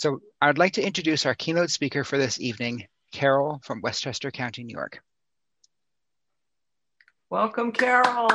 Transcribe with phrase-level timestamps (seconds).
[0.00, 4.64] So I'd like to introduce our keynote speaker for this evening, Carol from Westchester County,
[4.64, 4.98] New York.
[7.28, 8.30] Welcome, Carol.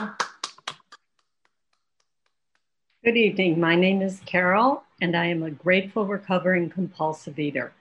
[3.03, 3.59] Good evening.
[3.59, 7.73] My name is Carol, and I am a grateful recovering compulsive eater.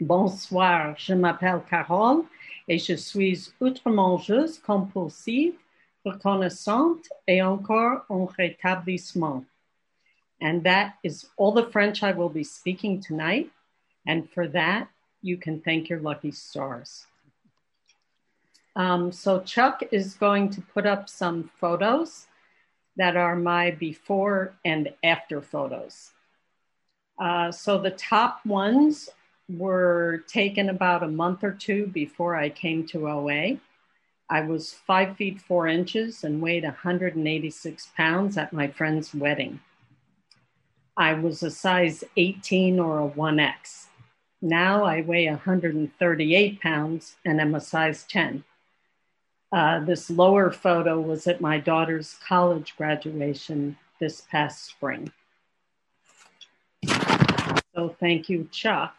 [0.00, 2.24] Bonsoir, je m'appelle Carole
[2.66, 5.52] et je suis outre-mangeuse compulsive,
[6.02, 9.44] reconnaissante et encore en rétablissement.
[10.40, 13.50] And that is all the French I will be speaking tonight.
[14.06, 14.88] And for that,
[15.22, 17.06] you can thank your lucky stars.
[18.76, 22.26] Um, so, Chuck is going to put up some photos
[22.96, 26.10] that are my before and after photos.
[27.18, 29.08] Uh, so, the top ones
[29.48, 33.58] were taken about a month or two before I came to OA.
[34.28, 39.60] I was five feet four inches and weighed 186 pounds at my friend's wedding.
[40.96, 43.86] I was a size 18 or a 1X.
[44.40, 48.44] Now I weigh 138 pounds and am a size 10.
[49.50, 55.10] Uh, this lower photo was at my daughter's college graduation this past spring.
[57.74, 58.94] So thank you, Chuck.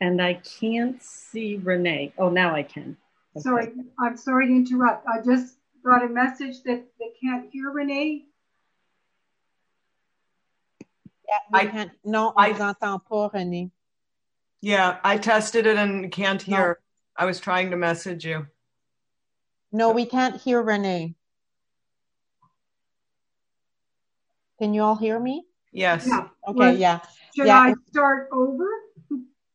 [0.00, 2.12] And I can't see Renee.
[2.18, 2.96] Oh, now I can.
[3.36, 3.42] Okay.
[3.42, 5.06] Sorry, I'm sorry to interrupt.
[5.06, 8.24] I just got a message that they can't hear Renee.
[11.34, 11.90] Yeah, I can't.
[12.04, 13.70] Non, on I, vous entend pas, René.
[14.60, 16.68] Yeah, I tested it and can't hear.
[16.68, 16.74] No.
[17.16, 18.46] I was trying to message you.
[19.72, 21.14] No, we can't hear Renee.
[24.58, 25.44] Can you all hear me?
[25.72, 26.06] Yes.
[26.06, 26.28] Yeah.
[26.48, 26.58] Okay.
[26.58, 27.00] Well, yeah.
[27.36, 27.58] Should yeah.
[27.58, 28.68] I start over?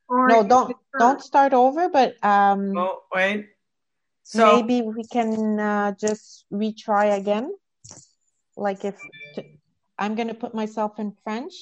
[0.09, 1.89] Or no, don't don't start over.
[1.89, 2.77] But um.
[2.77, 3.47] Oh wait.
[4.23, 7.51] So maybe we can uh, just retry again.
[8.55, 8.95] Like if
[9.99, 11.53] I'm going to put myself in French.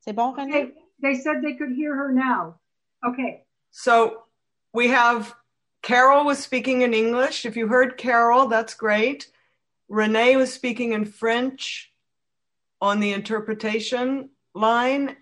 [0.00, 0.48] C'est bon, René?
[0.48, 0.72] Okay.
[1.02, 2.60] They said they could hear her now.
[3.04, 3.42] Okay.
[3.70, 4.22] So
[4.72, 5.34] we have
[5.82, 7.44] Carol was speaking in English.
[7.44, 9.28] If you heard Carol, that's great.
[9.88, 11.92] Renee was speaking in French
[12.80, 15.16] on the interpretation line.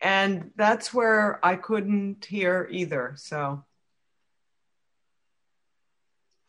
[0.00, 3.14] And that's where I couldn't hear either.
[3.16, 3.64] So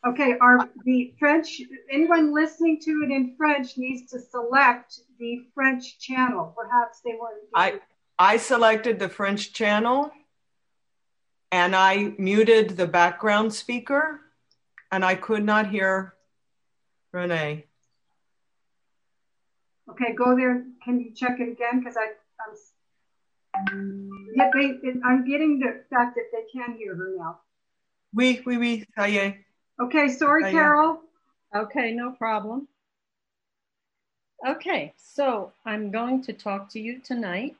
[0.05, 5.97] Okay, are the French, anyone listening to it in French needs to select the French
[5.97, 6.53] channel.
[6.57, 7.43] Perhaps they weren't.
[7.55, 7.79] I,
[8.19, 10.11] I selected the French channel
[11.53, 14.19] and I muted the background speaker
[14.91, 16.15] and I could not hear
[17.13, 17.65] Renee.
[19.89, 20.65] Okay, go there.
[20.83, 21.79] Can you check it again?
[21.79, 22.11] Because I,
[23.71, 27.39] I'm, yeah, they, I'm getting the fact that they can hear her now.
[28.13, 29.37] Oui, oui, oui, ça y est.
[29.81, 31.01] Okay, sorry, Carol.
[31.55, 32.67] Okay, no problem.
[34.47, 37.55] Okay, so I'm going to talk to you tonight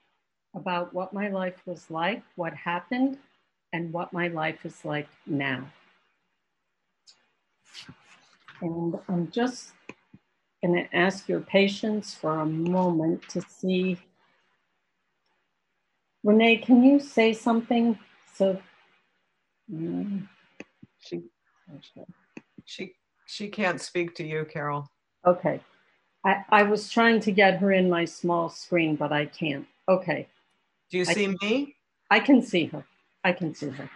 [0.56, 3.18] about what my life was like, what happened,
[3.72, 5.66] and what my life is like now.
[8.62, 9.72] And I'm just
[10.64, 13.98] going to ask your patience for a moment to see.
[16.24, 17.98] Renee, can you say something?
[18.34, 18.62] So,
[19.72, 20.30] um,
[21.00, 21.24] she
[22.66, 22.94] she
[23.26, 24.88] she can't speak to you, Carol.
[25.26, 25.60] Okay.
[26.26, 29.66] I, I was trying to get her in my small screen, but I can't.
[29.90, 30.28] Okay.
[30.90, 31.76] Do you see I, me?
[32.12, 32.86] I can see her.
[33.24, 33.90] I can see her.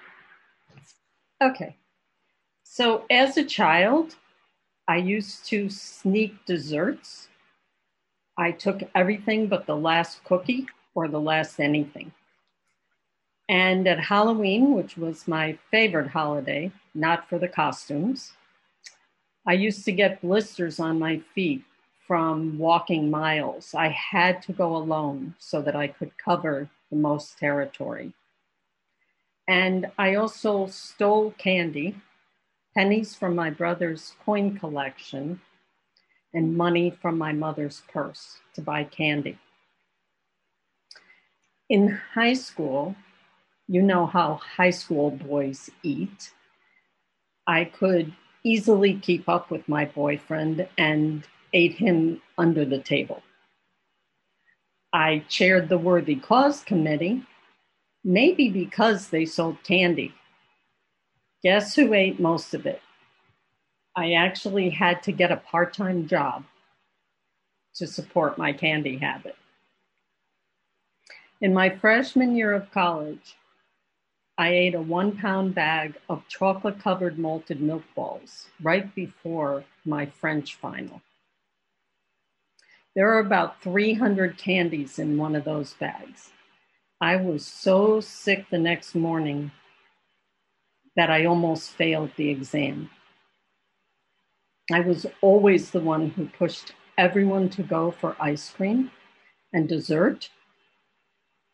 [1.42, 1.76] Okay.
[2.64, 4.16] So as a child,
[4.88, 7.28] I used to sneak desserts.
[8.38, 12.12] I took everything but the last cookie or the last anything.
[13.50, 18.34] And at Halloween, which was my favorite holiday, not for the costumes,
[19.46, 21.64] I used to get blisters on my feet
[22.06, 23.74] from walking miles.
[23.74, 28.14] I had to go alone so that I could cover the most territory.
[29.48, 31.96] And I also stole candy,
[32.76, 35.40] pennies from my brother's coin collection,
[36.34, 39.38] and money from my mother's purse to buy candy.
[41.70, 42.96] In high school,
[43.68, 46.32] you know how high school boys eat.
[47.46, 53.22] I could easily keep up with my boyfriend and ate him under the table.
[54.94, 57.24] I chaired the Worthy Cause Committee,
[58.04, 60.14] maybe because they sold candy.
[61.44, 62.82] Guess who ate most of it?
[63.96, 66.46] I actually had to get a part time job
[67.76, 69.36] to support my candy habit.
[71.42, 73.36] In my freshman year of college,
[74.38, 80.06] I ate a one pound bag of chocolate covered malted milk balls right before my
[80.06, 81.02] French final.
[82.96, 86.32] There are about 300 candies in one of those bags.
[87.02, 89.52] I was so sick the next morning
[90.96, 92.90] that I almost failed the exam.
[94.72, 98.92] I was always the one who pushed everyone to go for ice cream
[99.54, 100.30] and dessert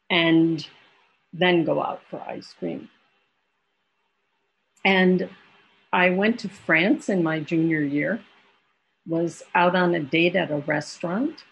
[0.09, 0.65] and
[1.33, 2.89] then go out for ice cream.
[4.85, 5.29] And
[5.91, 8.21] I went to France in my junior year,
[9.07, 11.43] was out on a date at a restaurant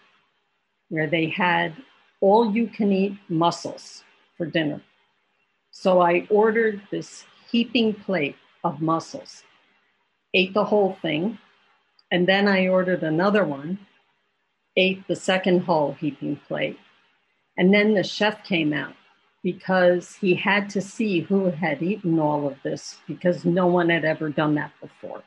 [0.88, 1.74] where they had
[2.20, 4.04] all you can eat mussels
[4.36, 4.80] for dinner.
[5.70, 9.42] So I ordered this heaping plate of mussels,
[10.34, 11.38] ate the whole thing,
[12.10, 13.78] and then I ordered another one,
[14.76, 16.78] ate the second whole heaping plate.
[17.56, 18.94] And then the chef came out
[19.42, 24.04] because he had to see who had eaten all of this because no one had
[24.04, 25.22] ever done that before.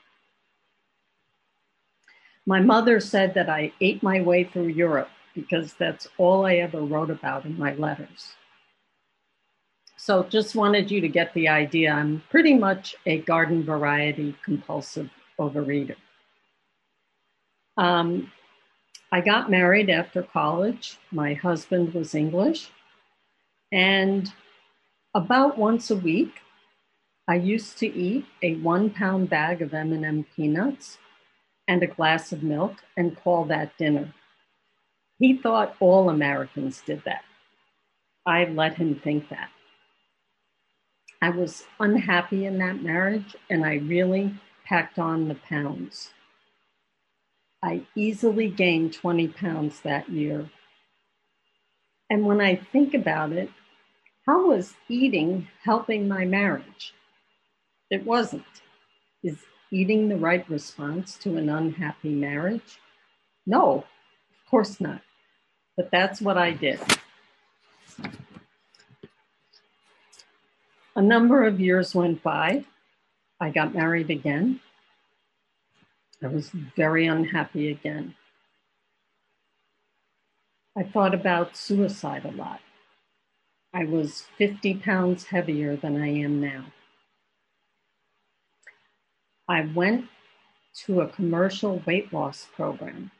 [2.45, 6.81] My mother said that I ate my way through Europe because that's all I ever
[6.81, 8.33] wrote about in my letters.
[9.97, 11.91] So just wanted you to get the idea.
[11.91, 15.09] I'm pretty much a garden variety compulsive
[15.39, 15.95] overeater.
[17.77, 18.31] Um,
[19.11, 20.97] I got married after college.
[21.11, 22.69] My husband was English.
[23.71, 24.31] And
[25.13, 26.33] about once a week,
[27.27, 30.97] I used to eat a one pound bag of M&M peanuts
[31.67, 34.13] and a glass of milk and call that dinner.
[35.17, 37.23] He thought all Americans did that.
[38.25, 39.49] I let him think that.
[41.21, 44.35] I was unhappy in that marriage and I really
[44.65, 46.11] packed on the pounds.
[47.63, 50.49] I easily gained 20 pounds that year.
[52.09, 53.49] And when I think about it,
[54.25, 56.93] how was eating helping my marriage?
[57.89, 58.43] It wasn't.
[59.23, 59.37] Is
[59.71, 62.79] eating the right response to an unhappy marriage?
[63.45, 65.01] No, of course not.
[65.77, 66.79] But that's what I did.
[70.95, 72.65] A number of years went by.
[73.39, 74.61] I got married again.
[76.23, 78.15] I was very unhappy again.
[80.77, 82.59] I thought about suicide a lot.
[83.73, 86.65] I was 50 pounds heavier than I am now.
[89.47, 90.05] I went
[90.85, 93.11] to a commercial weight loss program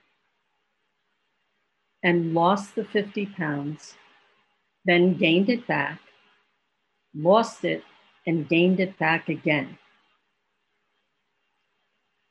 [2.04, 3.96] and lost the 50 pounds,
[4.84, 6.00] then gained it back,
[7.16, 7.84] lost it,
[8.28, 9.78] and gained it back again.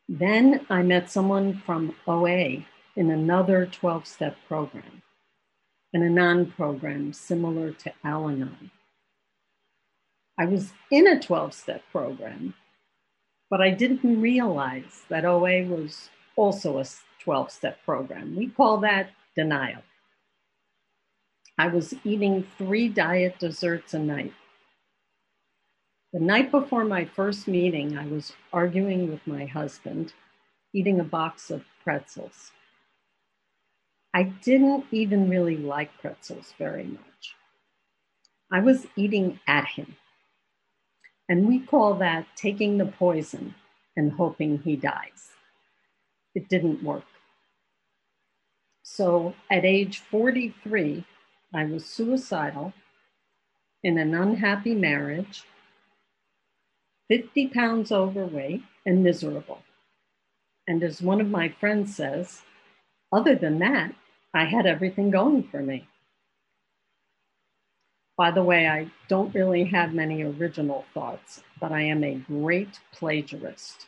[0.08, 2.66] Then I met someone from OA
[2.96, 5.02] in another 12 step program,
[5.94, 8.70] in a non program similar to Al Anon.
[10.38, 12.54] I was in a 12 step program,
[13.48, 16.84] but I didn't realize that OA was also a
[17.20, 18.34] 12 step program.
[18.34, 19.82] We call that denial.
[21.56, 24.32] I was eating three diet desserts a night.
[26.12, 30.12] The night before my first meeting, I was arguing with my husband,
[30.72, 32.50] eating a box of pretzels.
[34.14, 37.34] I didn't even really like pretzels very much.
[38.52, 39.96] I was eating at him.
[41.28, 43.56] And we call that taking the poison
[43.96, 45.32] and hoping he dies.
[46.36, 47.04] It didn't work.
[48.84, 51.04] So at age 43,
[51.52, 52.72] I was suicidal
[53.82, 55.42] in an unhappy marriage,
[57.08, 59.62] 50 pounds overweight, and miserable.
[60.68, 62.42] And as one of my friends says,
[63.12, 63.94] other than that,
[64.34, 65.86] I had everything going for me.
[68.16, 72.80] By the way, I don't really have many original thoughts, but I am a great
[72.92, 73.86] plagiarist.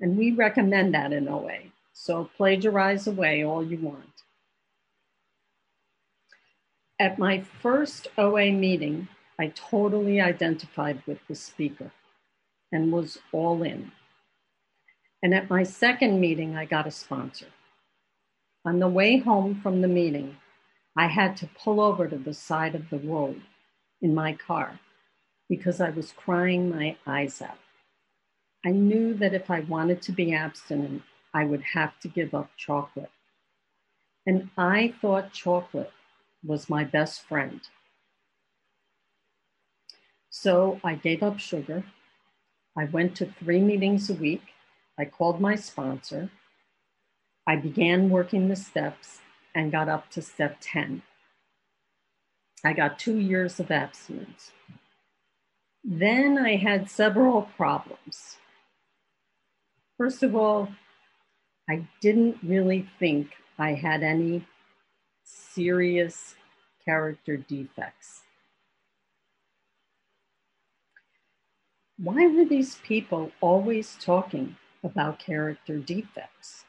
[0.00, 1.58] And we recommend that in OA.
[1.92, 4.22] So plagiarize away all you want.
[6.98, 9.08] At my first OA meeting,
[9.38, 11.90] I totally identified with the speaker
[12.70, 13.92] and was all in.
[15.22, 17.46] And at my second meeting, I got a sponsor.
[18.64, 20.36] On the way home from the meeting,
[20.96, 23.42] I had to pull over to the side of the road
[24.00, 24.78] in my car
[25.48, 27.58] because I was crying my eyes out.
[28.64, 31.02] I knew that if I wanted to be abstinent,
[31.34, 33.10] I would have to give up chocolate.
[34.26, 35.90] And I thought chocolate
[36.44, 37.60] was my best friend.
[40.30, 41.84] So I gave up sugar.
[42.76, 44.42] I went to three meetings a week.
[44.98, 46.30] I called my sponsor.
[47.46, 49.20] I began working the steps
[49.54, 51.02] and got up to step 10.
[52.64, 54.52] I got two years of abstinence.
[55.82, 58.36] Then I had several problems.
[59.98, 60.68] First of all,
[61.68, 64.46] I didn't really think I had any
[65.24, 66.36] serious
[66.84, 68.22] character defects.
[71.98, 76.64] Why were these people always talking about character defects?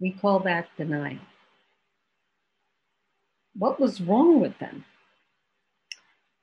[0.00, 1.18] We call that denial.
[3.54, 4.84] What was wrong with them?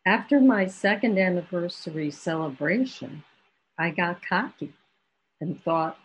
[0.06, 3.24] After my second anniversary celebration,
[3.80, 4.74] I got cocky
[5.42, 5.98] and thought,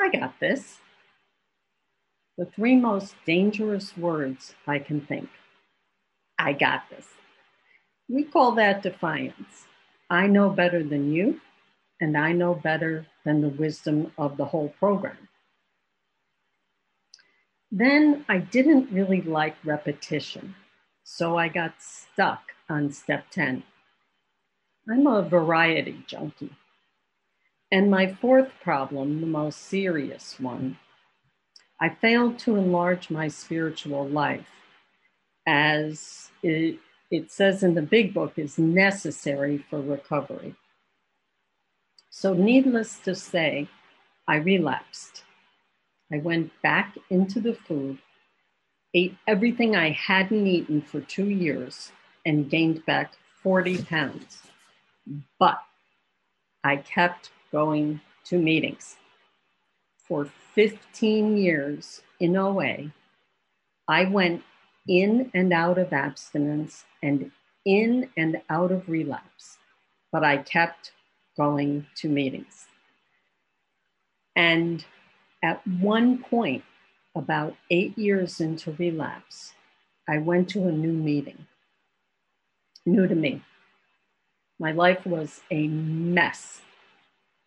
[0.00, 0.78] I got this.
[2.36, 5.28] The three most dangerous words I can think.
[6.38, 7.06] I got this.
[8.08, 9.66] We call that defiance.
[10.10, 11.40] I know better than you,
[12.00, 15.27] and I know better than the wisdom of the whole program.
[17.70, 20.54] Then I didn't really like repetition,
[21.04, 23.62] so I got stuck on step 10.
[24.90, 26.56] I'm a variety junkie.
[27.70, 30.78] And my fourth problem, the most serious one,
[31.80, 34.48] I failed to enlarge my spiritual life
[35.46, 36.78] as it,
[37.10, 40.54] it says in the big book is necessary for recovery.
[42.10, 43.68] So, needless to say,
[44.26, 45.22] I relapsed.
[46.12, 47.98] I went back into the food,
[48.94, 51.92] ate everything I hadn't eaten for two years,
[52.24, 53.12] and gained back
[53.42, 54.42] 40 pounds.
[55.38, 55.62] But
[56.64, 58.96] I kept going to meetings.
[59.96, 62.92] For 15 years in OA,
[63.86, 64.42] I went
[64.88, 67.30] in and out of abstinence and
[67.64, 69.58] in and out of relapse,
[70.10, 70.92] but I kept
[71.36, 72.66] going to meetings.
[74.34, 74.84] And
[75.42, 76.64] at one point,
[77.14, 79.52] about eight years into relapse,
[80.08, 81.46] I went to a new meeting,
[82.86, 83.42] new to me.
[84.58, 86.62] My life was a mess.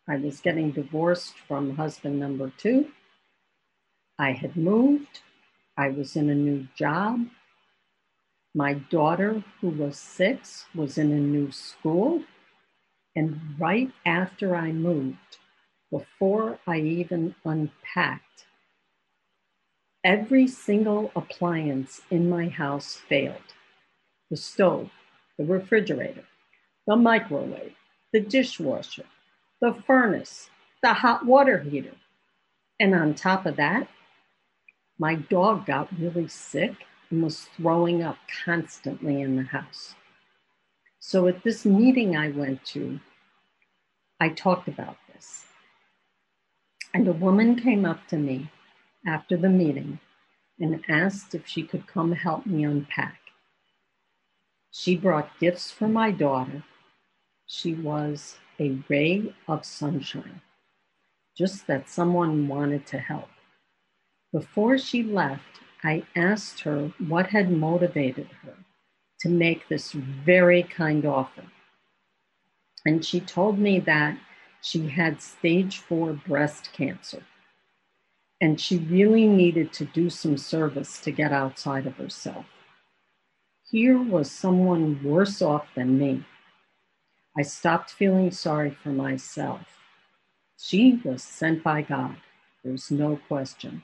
[0.07, 2.91] I was getting divorced from husband number two.
[4.19, 5.21] I had moved.
[5.77, 7.25] I was in a new job.
[8.53, 12.23] My daughter, who was six, was in a new school.
[13.15, 15.37] And right after I moved,
[15.91, 18.45] before I even unpacked,
[20.03, 23.53] every single appliance in my house failed
[24.29, 24.89] the stove,
[25.37, 26.23] the refrigerator,
[26.87, 27.75] the microwave,
[28.13, 29.03] the dishwasher,
[29.59, 30.49] the furnace,
[30.81, 31.95] the hot water heater.
[32.79, 33.89] And on top of that,
[34.97, 36.73] my dog got really sick
[37.09, 39.95] and was throwing up constantly in the house.
[40.99, 42.99] So at this meeting I went to,
[44.19, 45.45] I talked about this.
[46.93, 48.51] And a woman came up to me
[49.05, 49.99] after the meeting
[50.59, 53.19] and asked if she could come help me unpack.
[54.71, 56.63] She brought gifts for my daughter.
[57.45, 60.41] She was a ray of sunshine,
[61.37, 63.29] just that someone wanted to help.
[64.31, 68.55] Before she left, I asked her what had motivated her
[69.21, 71.43] to make this very kind offer.
[72.85, 74.17] And she told me that
[74.61, 77.23] she had stage four breast cancer
[78.41, 82.45] and she really needed to do some service to get outside of herself.
[83.69, 86.25] Here was someone worse off than me.
[87.37, 89.61] I stopped feeling sorry for myself.
[90.57, 92.17] She was sent by God,
[92.63, 93.83] there's no question.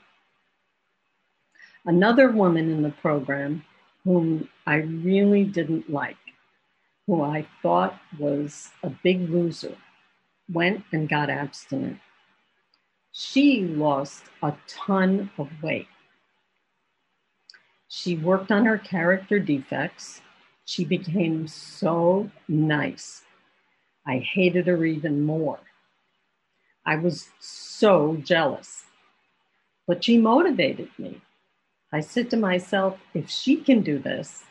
[1.86, 3.64] Another woman in the program
[4.04, 6.18] whom I really didn't like,
[7.06, 9.76] who I thought was a big loser,
[10.52, 11.98] went and got abstinent.
[13.12, 15.88] She lost a ton of weight.
[17.88, 20.20] She worked on her character defects.
[20.66, 23.22] She became so nice.
[24.06, 25.58] I hated her even more.
[26.84, 28.84] I was so jealous.
[29.86, 31.20] But she motivated me.
[31.92, 34.44] I said to myself, if she can do this,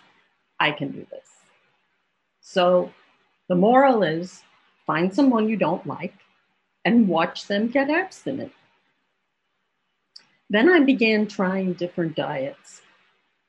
[0.60, 1.28] I can do this.
[2.42, 2.92] So
[3.48, 4.42] the moral is
[4.88, 6.16] find someone you don't like
[6.86, 8.54] and watch them get abstinent.
[10.50, 12.82] Then I began trying different diets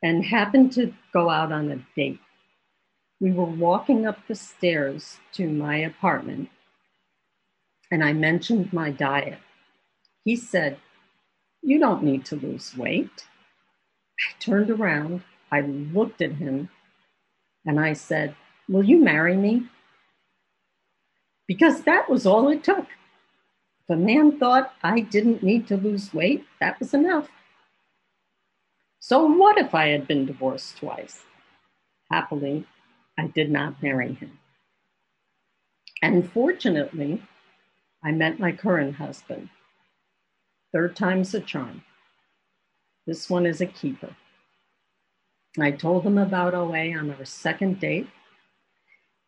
[0.02, 2.18] and happened to go out on a date.
[3.20, 6.50] We were walking up the stairs to my apartment,
[7.90, 9.38] and I mentioned my diet.
[10.24, 10.78] He said,
[11.62, 13.26] You don't need to lose weight.
[14.20, 16.68] I turned around, I looked at him,
[17.64, 18.34] and I said,
[18.68, 19.68] Will you marry me?
[21.48, 22.86] Because that was all it took.
[23.82, 27.28] If a man thought I didn't need to lose weight, that was enough.
[29.00, 31.24] So, what if I had been divorced twice?
[32.12, 32.66] Happily,
[33.18, 34.38] I did not marry him.
[36.02, 37.22] And fortunately,
[38.04, 39.48] I met my current husband.
[40.72, 41.82] Third time's a charm.
[43.06, 44.14] This one is a keeper.
[45.58, 48.06] I told him about OA on our second date,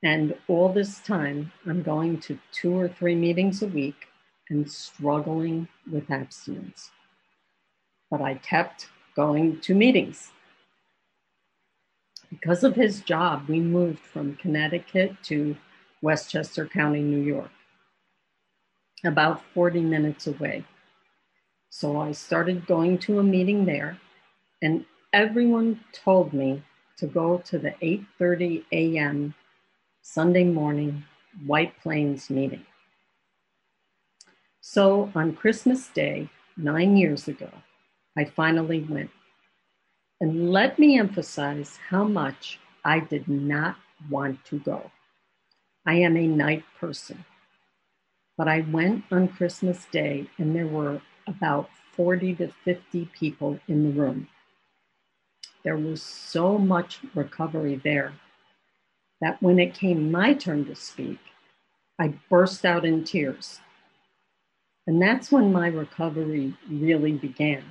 [0.02, 4.08] And all this time, I'm going to two or three meetings a week
[4.48, 6.90] and struggling with abstinence.
[8.10, 10.32] But I kept going to meetings.
[12.30, 15.56] Because of his job, we moved from Connecticut to
[16.00, 17.50] Westchester County, New York,
[19.04, 20.64] about 40 minutes away.
[21.70, 23.98] So I started going to a meeting there,
[24.62, 26.62] and everyone told me
[26.98, 29.34] to go to the 8:30 a.m.
[30.02, 31.04] Sunday morning
[31.46, 32.64] White Plains meeting.
[34.60, 37.50] So on Christmas Day, nine years ago,
[38.16, 39.10] I finally went.
[40.20, 43.76] And let me emphasize how much I did not
[44.10, 44.90] want to go.
[45.86, 47.24] I am a night person.
[48.38, 53.84] But I went on Christmas Day and there were about 40 to 50 people in
[53.84, 54.28] the room.
[55.62, 58.14] There was so much recovery there
[59.20, 61.18] that when it came my turn to speak,
[61.98, 63.60] I burst out in tears.
[64.86, 67.62] And that's when my recovery really began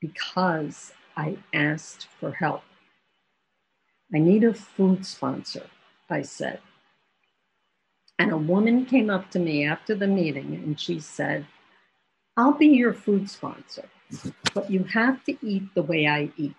[0.00, 2.62] because I asked for help.
[4.14, 5.66] I need a food sponsor,
[6.10, 6.60] I said.
[8.18, 11.46] And a woman came up to me after the meeting and she said,
[12.36, 13.88] I'll be your food sponsor,
[14.54, 16.54] but you have to eat the way I eat.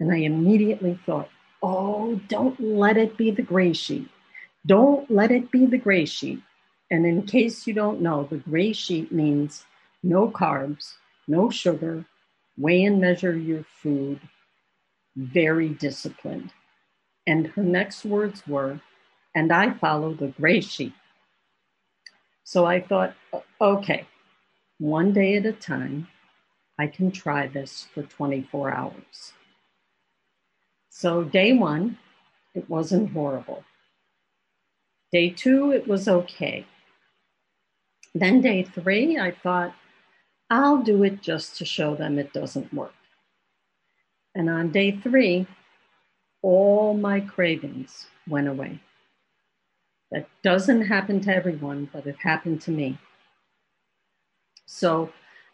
[0.00, 1.28] And I immediately thought,
[1.62, 4.08] oh, don't let it be the gray sheet.
[4.66, 6.40] Don't let it be the gray sheet.
[6.90, 9.64] And in case you don't know, the gray sheet means
[10.02, 10.94] no carbs,
[11.26, 12.04] no sugar,
[12.58, 14.20] weigh and measure your food,
[15.16, 16.52] very disciplined.
[17.26, 18.80] And her next words were,
[19.34, 20.92] and I follow the gray sheet.
[22.44, 23.14] So I thought,
[23.60, 24.06] okay,
[24.78, 26.08] one day at a time,
[26.78, 29.32] I can try this for 24 hours.
[30.94, 31.96] So day one,
[32.54, 33.64] it wasn't horrible.
[35.10, 36.66] Day two, it was okay.
[38.14, 39.74] Then day three, I thought,
[40.50, 42.92] I'll do it just to show them it doesn't work.
[44.34, 45.46] And on day three,
[46.42, 48.78] all my cravings went away.
[50.10, 52.98] That doesn't happen to everyone, but it happened to me.
[54.66, 55.10] So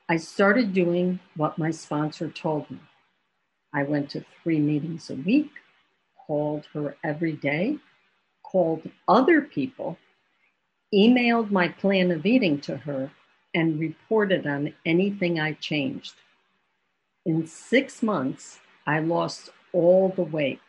[0.09, 2.81] I started doing what my sponsor told me.
[3.79, 5.53] I went to three meetings a week,
[6.27, 7.79] called her every day,
[8.43, 9.97] called other people,
[10.93, 13.13] emailed my plan of eating to her,
[13.55, 16.15] and reported on anything I changed.
[17.25, 20.61] In six months, I lost all the weight.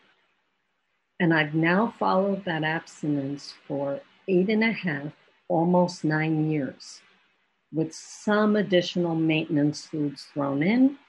[1.20, 5.14] And I've now followed that abstinence for eight and a half,
[5.48, 7.02] almost nine years,
[7.74, 11.00] with some additional maintenance foods thrown in,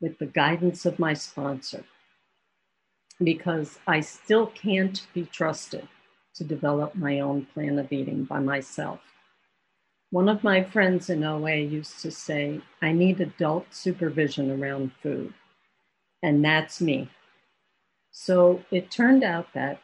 [0.00, 1.84] with the guidance of my sponsor,
[3.22, 5.88] because I still can't be trusted
[6.34, 9.00] to develop my own plan of eating by myself.
[10.10, 15.34] One of my friends in OA used to say, I need adult supervision around food.
[16.22, 17.10] And that's me.
[18.10, 19.80] So it turned out that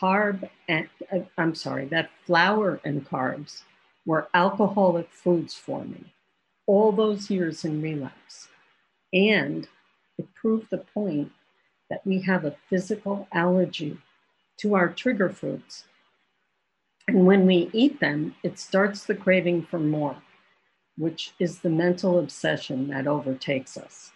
[0.00, 3.62] carb and, uh, I'm sorry, that flour and carbs
[4.06, 6.12] were alcoholic foods for me
[6.66, 8.48] all those years in relapse.
[9.14, 9.68] And
[10.18, 11.32] it proved the point
[11.88, 13.96] that we have a physical allergy
[14.58, 15.84] to our trigger foods.
[17.06, 20.16] And when we eat them, it starts the craving for more,
[20.98, 24.12] which is the mental obsession that overtakes us.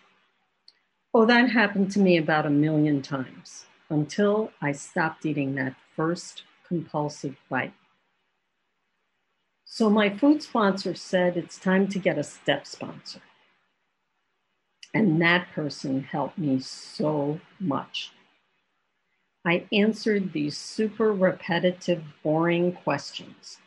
[1.15, 6.43] Oh, that happened to me about a million times until I stopped eating that first
[6.67, 7.75] compulsive bite.
[9.65, 13.21] So, my food sponsor said it's time to get a step sponsor.
[14.95, 18.13] And that person helped me so much.
[19.45, 23.59] I answered these super repetitive, boring questions.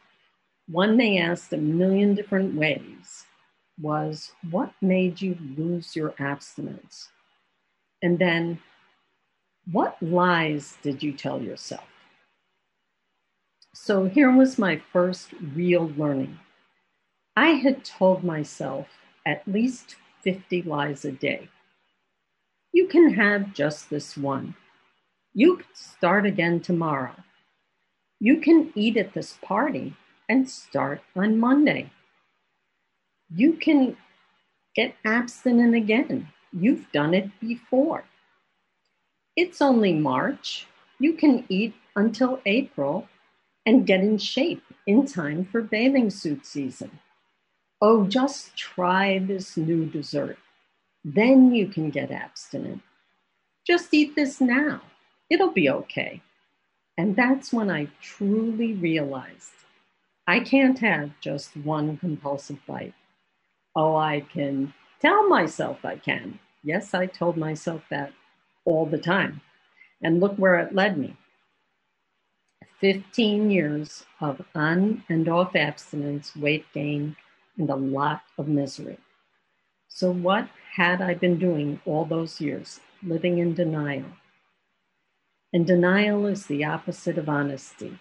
[0.68, 3.26] One they asked a million different ways
[3.80, 7.10] was, What made you lose your abstinence?
[8.02, 8.60] And then,
[9.72, 11.88] What lies did you tell yourself?
[13.74, 16.38] So here was my first real learning.
[17.36, 18.88] I had told myself
[19.26, 21.50] at least 50 lies a day.
[22.74, 24.56] You can have just this one.
[25.34, 27.16] You can start again tomorrow.
[28.20, 29.96] You can eat at this party
[30.30, 31.92] and start on Monday.
[33.34, 33.98] You can
[34.76, 36.28] get abstinent again.
[36.54, 38.04] You've done it before.
[39.36, 40.68] It's only March.
[41.00, 43.08] You can eat until April
[43.66, 47.00] and get in shape in time for bathing suit season.
[47.82, 50.38] Oh, just try this new dessert.
[51.04, 52.82] Then you can get abstinent.
[53.66, 54.82] Just eat this now
[55.32, 56.22] it'll be okay.
[56.98, 59.54] And that's when I truly realized
[60.28, 62.94] I can't have just one compulsive bite.
[63.76, 66.38] Oh, I can tell myself I can.
[66.64, 68.12] Yes, I told myself that
[68.66, 69.42] all the time.
[70.04, 71.16] And look where it led me
[72.82, 77.16] 15 years of on and off abstinence, weight gain,
[77.58, 78.98] and a lot of misery.
[79.88, 82.80] So, what had I been doing all those years?
[83.04, 84.06] Living in denial.
[85.54, 88.00] And denial is the opposite of honesty.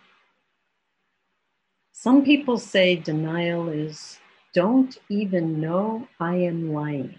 [1.93, 4.19] Some people say denial is
[4.55, 7.17] don't even know I am lying.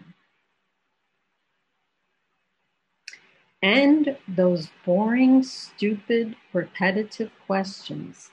[3.62, 8.32] And those boring, stupid, repetitive questions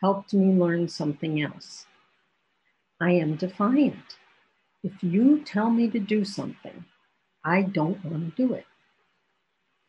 [0.00, 1.86] helped me learn something else.
[3.00, 4.18] I am defiant.
[4.82, 6.84] If you tell me to do something,
[7.44, 8.66] I don't want to do it.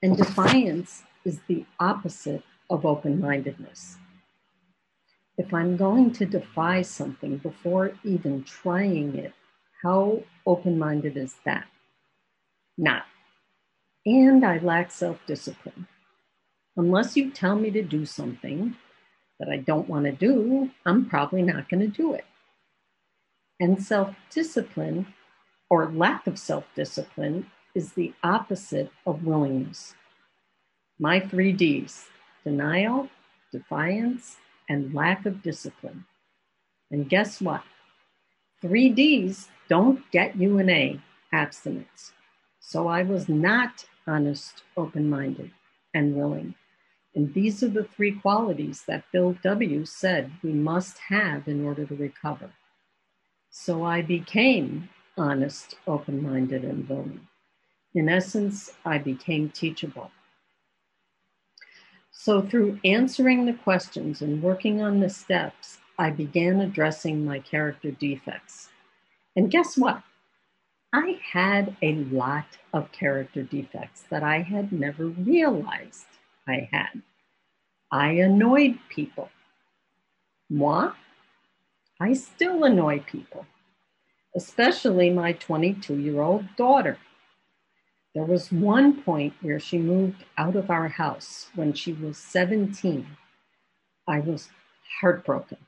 [0.02, 3.98] And defiance is the opposite of open mindedness.
[5.38, 9.34] If I'm going to defy something before even trying it,
[9.84, 11.66] how open minded is that?
[12.78, 13.04] Not.
[14.06, 15.88] And I lack self discipline.
[16.78, 18.76] Unless you tell me to do something
[19.40, 22.26] that I don't want to do, I'm probably not going to do it.
[23.62, 25.06] And self discipline
[25.70, 27.46] or lack of self discipline
[27.76, 29.94] is the opposite of willingness.
[30.98, 32.08] My three D's
[32.44, 33.08] denial,
[33.52, 36.06] defiance, and lack of discipline.
[36.90, 37.62] And guess what?
[38.62, 41.00] Three D's don't get you an A,
[41.32, 42.14] abstinence.
[42.60, 45.52] So I was not honest, open minded,
[45.94, 46.56] and willing.
[47.14, 49.86] And these are the three qualities that Bill W.
[49.86, 52.50] said we must have in order to recover.
[53.52, 57.28] So I became honest, open minded, and willing.
[57.94, 60.10] In essence, I became teachable.
[62.12, 67.92] So, through answering the questions and working on the steps, I began addressing my character
[67.92, 68.70] defects.
[69.36, 70.02] And guess what?
[70.94, 76.06] I had a lot of character defects that I had never realized
[76.48, 77.02] I had.
[77.92, 79.30] I annoyed people.
[80.50, 80.94] Moi,
[82.02, 83.46] I still annoy people,
[84.36, 86.98] especially my 22 year old daughter.
[88.16, 93.06] There was one point where she moved out of our house when she was 17.
[94.08, 94.50] I was
[95.00, 95.60] heartbroken.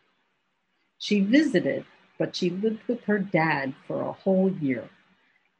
[0.98, 1.86] She visited,
[2.18, 4.90] but she lived with her dad for a whole year.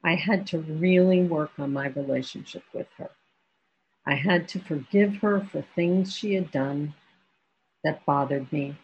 [0.02, 3.10] I had to really work on my relationship with her.
[4.04, 6.94] I had to forgive her for things she had done
[7.84, 8.76] that bothered me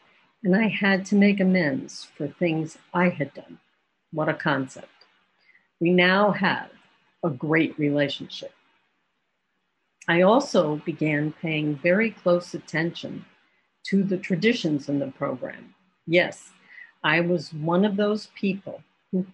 [0.43, 3.59] and I had to make amends for things I had done.
[4.13, 4.89] What a concept.
[5.81, 6.71] We now have
[7.23, 8.53] a great relationship.
[10.09, 13.25] I also began paying very close attention
[13.85, 15.75] to the traditions in the program.
[16.07, 16.51] Yes,
[17.05, 19.27] I was one of those people who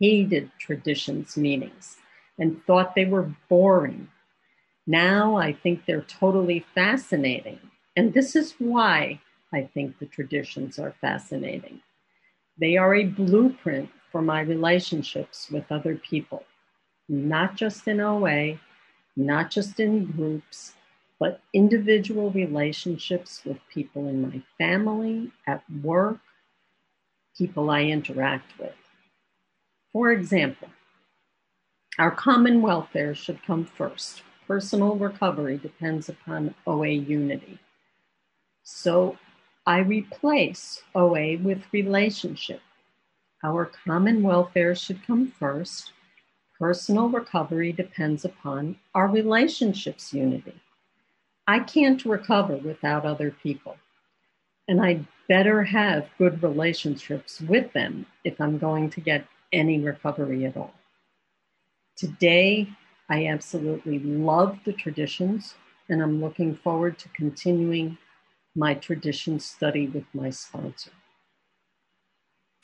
[0.00, 1.96] hated traditions meetings
[2.38, 4.08] and thought they were boring.
[4.86, 7.58] Now I think they're totally fascinating.
[7.96, 9.20] And this is why
[9.52, 11.80] I think the traditions are fascinating.
[12.58, 16.44] They are a blueprint for my relationships with other people,
[17.08, 18.58] not just in OA,
[19.16, 20.74] not just in groups,
[21.18, 26.18] but individual relationships with people in my family, at work,
[27.36, 28.74] people I interact with.
[29.92, 30.68] For example,
[31.98, 34.22] our common welfare should come first.
[34.46, 37.58] Personal recovery depends upon OA unity.
[38.62, 39.18] So
[39.66, 42.60] I replace OA with relationship.
[43.42, 45.92] Our common welfare should come first.
[46.56, 50.54] Personal recovery depends upon our relationships unity.
[51.48, 53.76] I can't recover without other people.
[54.68, 60.44] And I better have good relationships with them if I'm going to get any recovery
[60.44, 60.74] at all.
[61.96, 62.68] Today,
[63.08, 65.54] I absolutely love the traditions,
[65.88, 67.98] and I'm looking forward to continuing
[68.56, 70.90] my tradition study with my sponsor.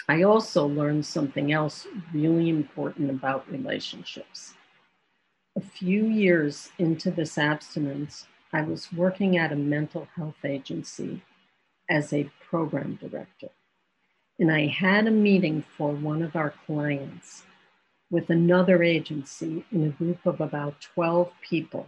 [0.09, 4.55] I also learned something else really important about relationships.
[5.57, 11.23] A few years into this abstinence, I was working at a mental health agency
[11.89, 13.51] as a program director.
[14.39, 17.45] And I had a meeting for one of our clients
[18.11, 21.87] with another agency in a group of about 12 people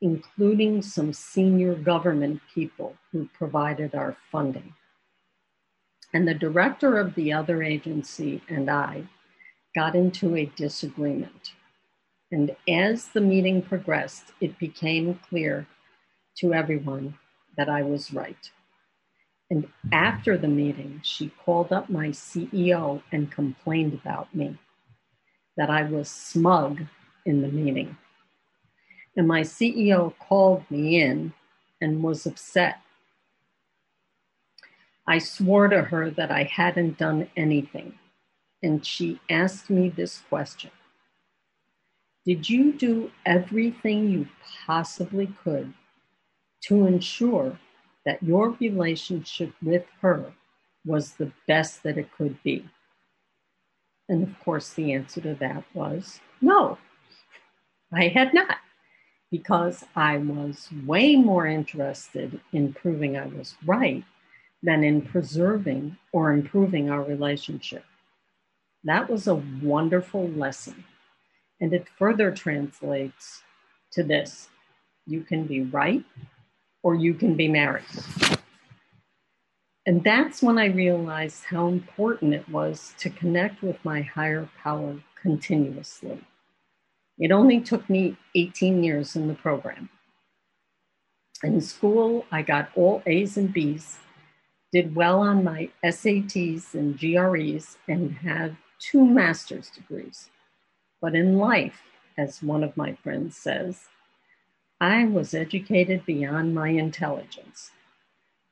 [0.00, 4.74] including some senior government people who provided our funding.
[6.12, 9.04] And the director of the other agency and I
[9.74, 11.52] got into a disagreement.
[12.32, 15.66] And as the meeting progressed, it became clear
[16.38, 17.14] to everyone
[17.56, 18.50] that I was right.
[19.50, 24.56] And after the meeting, she called up my CEO and complained about me
[25.56, 26.82] that I was smug
[27.26, 27.96] in the meeting.
[29.20, 31.34] And my CEO called me in
[31.82, 32.78] and was upset.
[35.06, 37.98] I swore to her that I hadn't done anything.
[38.62, 40.70] And she asked me this question
[42.24, 44.26] Did you do everything you
[44.66, 45.74] possibly could
[46.62, 47.58] to ensure
[48.06, 50.32] that your relationship with her
[50.86, 52.66] was the best that it could be?
[54.08, 56.78] And of course, the answer to that was no,
[57.92, 58.56] I had not,
[59.30, 64.04] because I was way more interested in proving I was right
[64.62, 67.84] than in preserving or improving our relationship.
[68.84, 70.84] That was a wonderful lesson.
[71.60, 73.42] And it further translates
[73.92, 74.48] to this
[75.06, 76.04] you can be right
[76.82, 77.84] or you can be married.
[79.86, 84.96] And that's when I realized how important it was to connect with my higher power
[85.20, 86.20] continuously.
[87.20, 89.90] It only took me 18 years in the program.
[91.44, 93.98] In school, I got all A's and B's,
[94.72, 100.30] did well on my SATs and GREs, and have two master's degrees.
[101.02, 101.82] But in life,
[102.16, 103.84] as one of my friends says,
[104.80, 107.70] I was educated beyond my intelligence.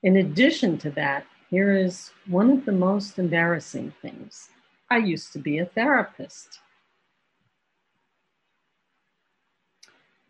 [0.03, 4.51] In addition to that, here is one of the most embarrassing things.
[4.91, 6.61] I used to be a therapist.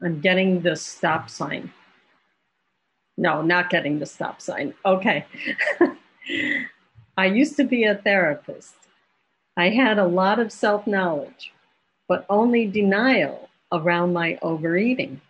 [0.03, 1.73] I'm getting the stop sign.
[3.17, 4.75] No, not getting the stop sign.
[4.85, 5.27] Okay.
[7.17, 8.75] I used to be a therapist.
[9.57, 11.53] I had a lot of self knowledge,
[12.07, 15.21] but only denial around my overeating.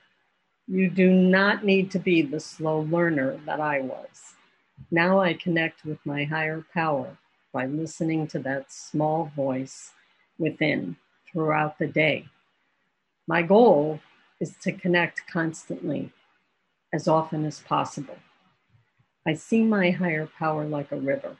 [0.67, 4.35] You do not need to be the slow learner that I was.
[4.91, 7.17] Now I connect with my higher power
[7.55, 9.93] by listening to that small voice
[10.39, 10.97] within
[11.33, 12.29] throughout the day.
[13.27, 14.01] My goal
[14.41, 16.13] is to connect constantly
[16.93, 18.17] as often as possible.
[19.27, 21.37] I see my higher power like a river.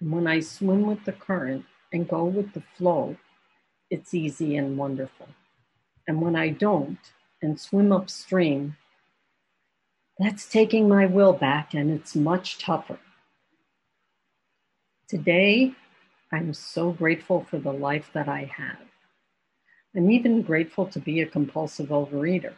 [0.00, 3.16] And when I swim with the current and go with the flow,
[3.90, 5.28] it's easy and wonderful.
[6.06, 6.98] And when I don't,
[7.42, 8.76] and swim upstream,
[10.18, 12.98] that's taking my will back and it's much tougher.
[15.08, 15.72] Today,
[16.32, 18.87] I'm so grateful for the life that I have.
[19.98, 22.52] I'm even grateful to be a compulsive overeater.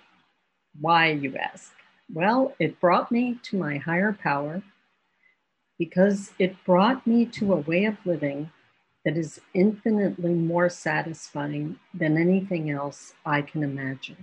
[0.78, 1.72] Why, you ask?
[2.12, 4.62] Well, it brought me to my higher power
[5.78, 8.50] because it brought me to a way of living
[9.06, 14.22] that is infinitely more satisfying than anything else I can imagine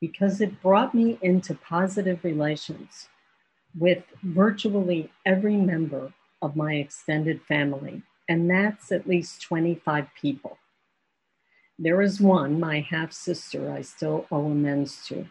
[0.00, 3.08] because it brought me into positive relations
[3.78, 10.58] with virtually every member of my extended family, and that's at least 25 people.
[11.78, 15.26] There is one, my half sister, I still owe amends to,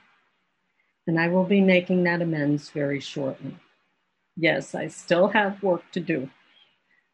[1.08, 3.56] and I will be making that amends very shortly.
[4.36, 6.30] Yes, I still have work to do.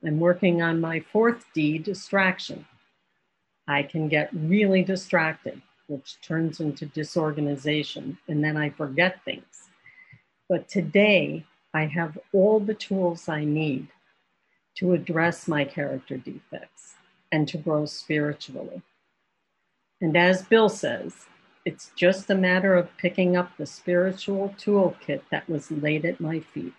[0.06, 2.66] I'm working on my fourth D distraction.
[3.68, 9.70] I can get really distracted which turns into disorganization, and then I forget things.
[10.48, 13.88] But today, I have all the tools I need
[14.76, 16.94] to address my character defects
[17.32, 18.82] and to grow spiritually.
[20.02, 21.28] And as Bill says,
[21.66, 26.40] it's just a matter of picking up the spiritual toolkit that was laid at my
[26.40, 26.74] feet.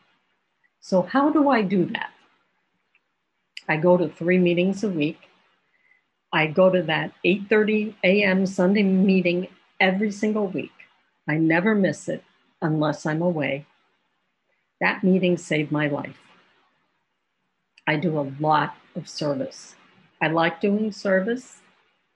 [0.81, 2.11] So, how do I do that?
[3.69, 5.21] I go to three meetings a week
[6.33, 8.47] I go to that 8:30 a.m.
[8.47, 9.49] Sunday meeting
[9.81, 10.73] every single week.
[11.29, 12.23] I never miss it
[12.63, 13.67] unless I'm away.
[14.81, 16.19] That meeting saved my life.
[17.87, 19.77] I do a lot of service.
[20.23, 21.61] I like doing service.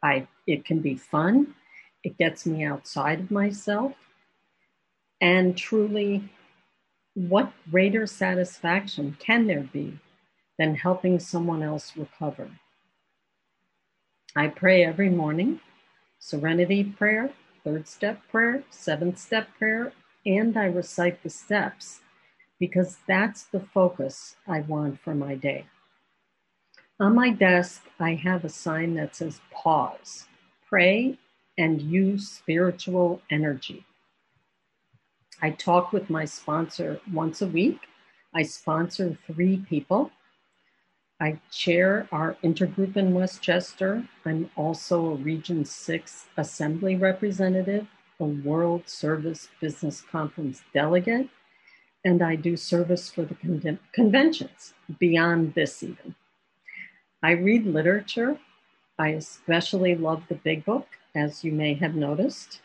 [0.03, 1.54] I it can be fun.
[2.02, 3.92] It gets me outside of myself.
[5.20, 6.28] And truly
[7.14, 9.98] what greater satisfaction can there be
[10.59, 12.50] than helping someone else recover?
[14.37, 15.61] I pray every morning
[16.18, 17.30] serenity prayer,
[17.64, 19.92] third step prayer, seventh step prayer,
[20.26, 22.00] and I recite the steps
[22.59, 25.66] because that's the focus I want for my day.
[26.98, 30.26] On my desk, I have a sign that says pause,
[30.74, 31.18] pray,
[31.58, 33.84] and use spiritual energy.
[35.42, 37.78] I talk with my sponsor once a week.
[38.34, 40.10] I sponsor three people
[41.20, 44.06] I chair our intergroup in Westchester.
[44.26, 47.87] I'm also a Region 6 Assembly representative,
[48.20, 51.28] a World Service Business Conference delegate,
[52.04, 56.14] and I do service for the con- conventions beyond this, even.
[57.22, 58.38] I read literature.
[58.98, 62.61] I especially love the big book, as you may have noticed.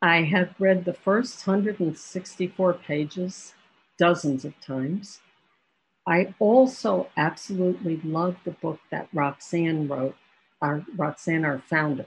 [0.00, 3.54] I have read the first 164 pages
[3.98, 5.20] dozens of times.
[6.06, 10.16] I also absolutely love the book that Rozanne wrote,
[10.60, 12.06] our Rozanne, our founder,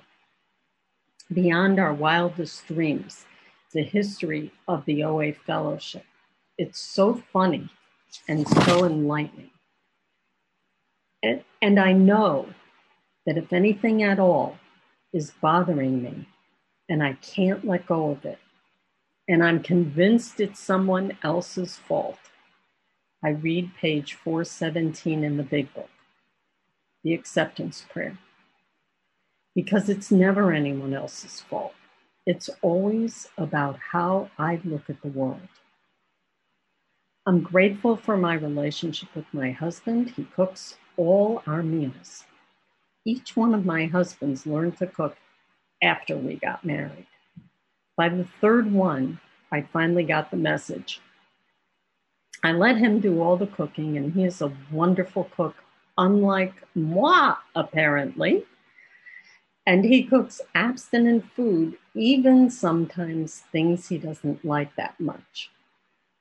[1.32, 3.26] Beyond Our Wildest Dreams,
[3.74, 6.06] the history of the OA Fellowship.
[6.58, 7.70] It's so funny
[8.28, 9.52] and so enlightening.
[11.24, 12.50] And, and I know
[13.26, 14.58] that if anything at all
[15.14, 16.28] is bothering me
[16.90, 18.40] and I can't let go of it,
[19.28, 22.20] and I'm convinced it's someone else's fault,
[23.24, 25.90] I read page 417 in the big book,
[27.04, 28.18] the acceptance prayer,
[29.56, 31.74] because it's never anyone else's fault.
[32.28, 35.40] It's always about how I look at the world.
[37.26, 40.12] I'm grateful for my relationship with my husband.
[40.12, 42.26] He cooks all our meals.
[43.06, 45.16] Each one of my husbands learned to cook
[45.82, 47.06] after we got married.
[47.96, 49.20] By the third one,
[49.52, 51.00] I finally got the message.
[52.44, 55.56] I let him do all the cooking, and he is a wonderful cook,
[55.98, 58.44] unlike moi, apparently.
[59.68, 65.52] And he cooks abstinent food, even sometimes things he doesn't like that much.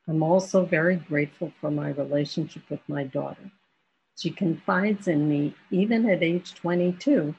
[0.07, 3.51] I'm also very grateful for my relationship with my daughter.
[4.17, 7.35] She confides in me, even at age 22,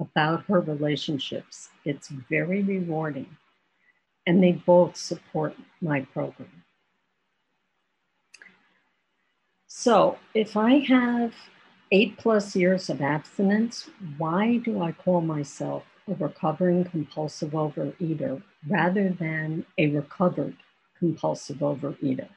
[0.00, 1.68] about her relationships.
[1.84, 3.36] It's very rewarding.
[4.26, 6.64] And they both support my program.
[9.66, 11.34] So, if I have
[11.92, 19.10] eight plus years of abstinence, why do I call myself a recovering compulsive overeater rather
[19.10, 20.56] than a recovered
[20.98, 22.28] compulsive overeater?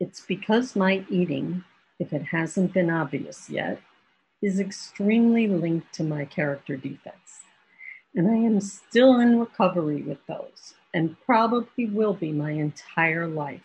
[0.00, 1.62] It's because my eating,
[2.00, 3.80] if it hasn't been obvious yet,
[4.42, 7.40] is extremely linked to my character defects.
[8.14, 13.62] And I am still in recovery with those and probably will be my entire life.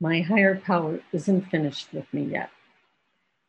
[0.00, 2.50] My higher power isn't finished with me yet.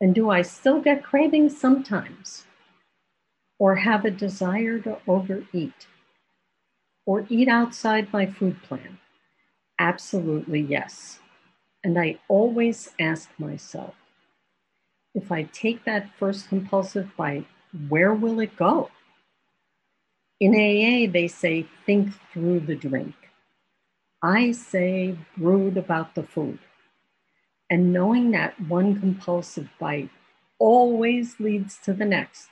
[0.02, 2.46] And do I still get cravings sometimes?
[3.58, 5.88] Or have a desire to overeat?
[7.06, 9.00] Or eat outside my food plan?
[9.80, 11.19] Absolutely yes.
[11.90, 13.96] And I always ask myself
[15.16, 17.48] if I take that first compulsive bite,
[17.88, 18.92] where will it go?
[20.40, 23.16] In AA, they say, think through the drink.
[24.22, 26.60] I say, brood about the food.
[27.72, 30.12] And knowing that one compulsive bite
[30.60, 32.50] always leads to the next,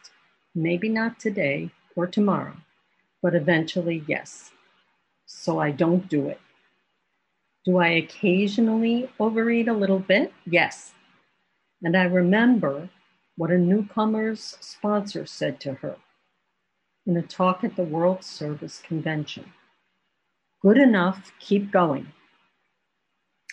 [0.56, 2.58] maybe not today or tomorrow,
[3.22, 4.50] but eventually, yes.
[5.28, 6.42] So I don't do it.
[7.68, 10.32] Do I occasionally overeat a little bit?
[10.46, 10.94] Yes.
[11.84, 12.90] And I remember
[13.36, 15.98] what a newcomer's sponsor said to her
[17.06, 19.52] in a talk at the World Service Convention
[20.62, 22.08] Good enough, keep going.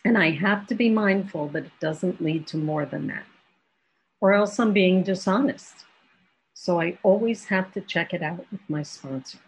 [0.05, 3.25] And I have to be mindful that it doesn't lead to more than that,
[4.21, 5.87] or else I'm being dishonest.
[6.55, 9.39] So I always have to check it out with my sponsor.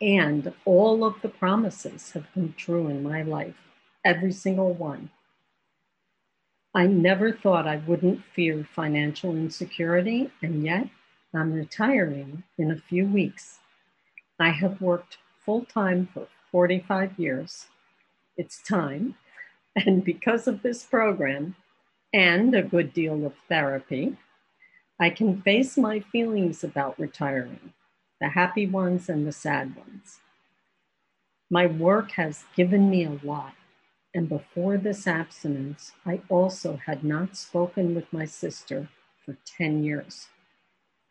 [0.00, 3.54] And all of the promises have come true in my life,
[4.04, 5.10] every single one.
[6.74, 10.88] I never thought I wouldn't fear financial insecurity, and yet
[11.34, 13.60] I'm retiring in a few weeks.
[14.38, 17.66] I have worked full time for 45 years.
[18.36, 19.14] It's time.
[19.76, 21.56] And because of this program
[22.12, 24.16] and a good deal of therapy,
[24.98, 27.74] I can face my feelings about retiring
[28.20, 30.20] the happy ones and the sad ones.
[31.50, 33.54] My work has given me a lot.
[34.14, 38.88] And before this abstinence, I also had not spoken with my sister
[39.24, 40.28] for 10 years,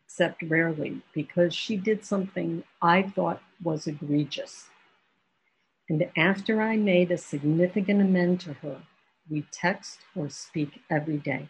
[0.04, 4.68] except rarely because she did something I thought was egregious.
[5.88, 8.82] And after I made a significant amend to her,
[9.30, 11.48] we text or speak every day.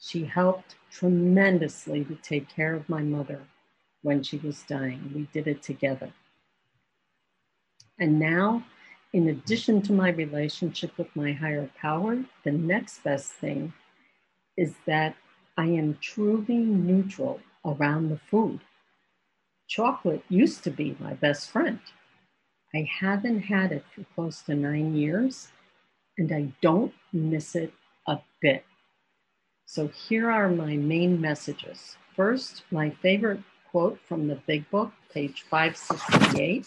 [0.00, 3.42] She helped tremendously to take care of my mother
[4.02, 5.10] when she was dying.
[5.14, 6.12] We did it together.
[7.98, 8.64] And now,
[9.12, 13.72] in addition to my relationship with my higher power, the next best thing
[14.56, 15.16] is that
[15.56, 18.60] I am truly neutral around the food.
[19.66, 21.80] Chocolate used to be my best friend.
[22.74, 25.48] I haven't had it for close to nine years,
[26.16, 27.72] and I don't miss it
[28.06, 28.64] a bit.
[29.64, 31.96] So here are my main messages.
[32.14, 33.40] First, my favorite
[33.70, 36.66] quote from the big book, page 568.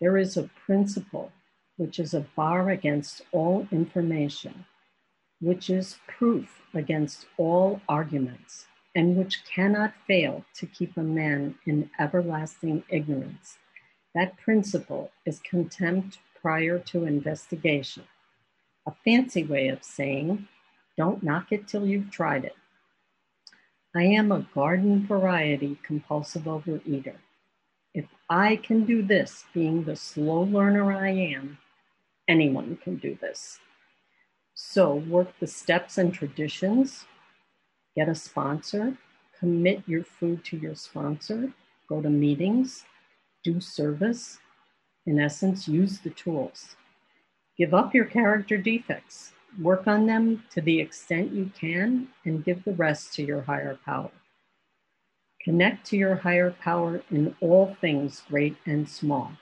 [0.00, 1.32] There is a principle
[1.76, 4.64] which is a bar against all information,
[5.40, 11.90] which is proof against all arguments, and which cannot fail to keep a man in
[11.98, 13.58] everlasting ignorance.
[14.14, 18.04] That principle is contempt prior to investigation,
[18.86, 20.48] a fancy way of saying,
[20.96, 22.56] don't knock it till you've tried it.
[23.94, 27.16] I am a garden variety compulsive overeater.
[27.92, 31.58] If I can do this, being the slow learner I am,
[32.26, 33.58] anyone can do this.
[34.54, 37.04] So work the steps and traditions,
[37.94, 38.96] get a sponsor,
[39.38, 41.52] commit your food to your sponsor,
[41.86, 42.86] go to meetings,
[43.44, 44.38] do service.
[45.04, 46.76] In essence, use the tools.
[47.58, 52.64] Give up your character defects, work on them to the extent you can, and give
[52.64, 54.10] the rest to your higher power.
[55.42, 59.32] Connect to your higher power in all things, great and small.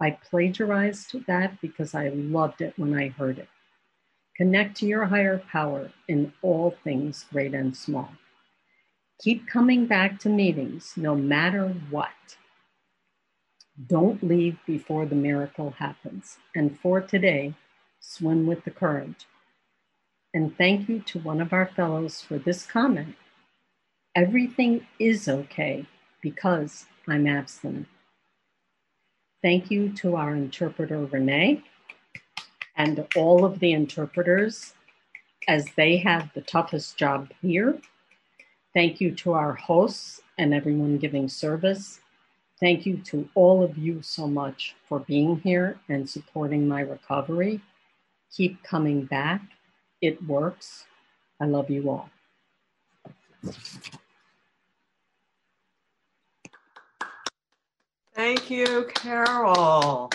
[0.00, 3.48] I plagiarized that because I loved it when I heard it.
[4.36, 8.10] Connect to your higher power in all things, great and small.
[9.20, 12.36] Keep coming back to meetings no matter what.
[13.86, 16.38] Don't leave before the miracle happens.
[16.54, 17.54] And for today,
[18.00, 19.26] swim with the current.
[20.34, 23.14] And thank you to one of our fellows for this comment
[24.18, 25.86] Everything is okay
[26.22, 27.86] because I'm abstinent.
[29.42, 31.62] Thank you to our interpreter, Renee,
[32.74, 34.74] and all of the interpreters
[35.46, 37.78] as they have the toughest job here.
[38.74, 42.00] Thank you to our hosts and everyone giving service.
[42.58, 47.60] Thank you to all of you so much for being here and supporting my recovery.
[48.34, 49.42] Keep coming back.
[50.00, 50.86] It works.
[51.40, 52.10] I love you all.
[58.14, 60.10] Thank you, Carol.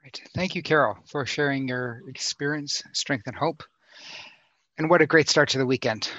[0.00, 0.22] Great.
[0.34, 3.62] Thank you, Carol, for sharing your experience, strength, and hope.
[4.78, 6.10] And what a great start to the weekend.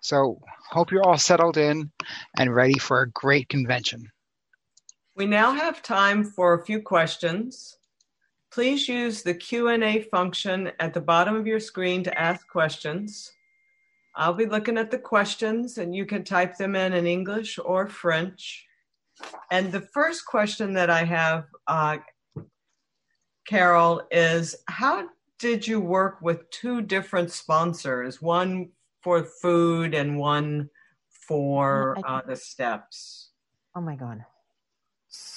[0.00, 0.40] So,
[0.70, 1.90] hope you're all settled in
[2.38, 4.11] and ready for a great convention.
[5.14, 7.76] We now have time for a few questions.
[8.50, 13.30] Please use the Q&A function at the bottom of your screen to ask questions.
[14.16, 17.88] I'll be looking at the questions and you can type them in in English or
[17.88, 18.66] French.
[19.50, 21.98] And the first question that I have, uh,
[23.46, 25.08] Carol, is how
[25.38, 28.70] did you work with two different sponsors, one
[29.02, 30.70] for food and one
[31.10, 33.30] for uh, the steps?
[33.74, 34.24] Oh my God.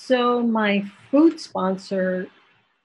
[0.08, 2.30] So, my food sponsor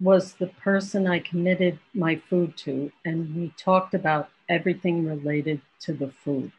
[0.00, 5.92] was the person I committed my food to, and we talked about everything related to
[5.92, 6.50] the food.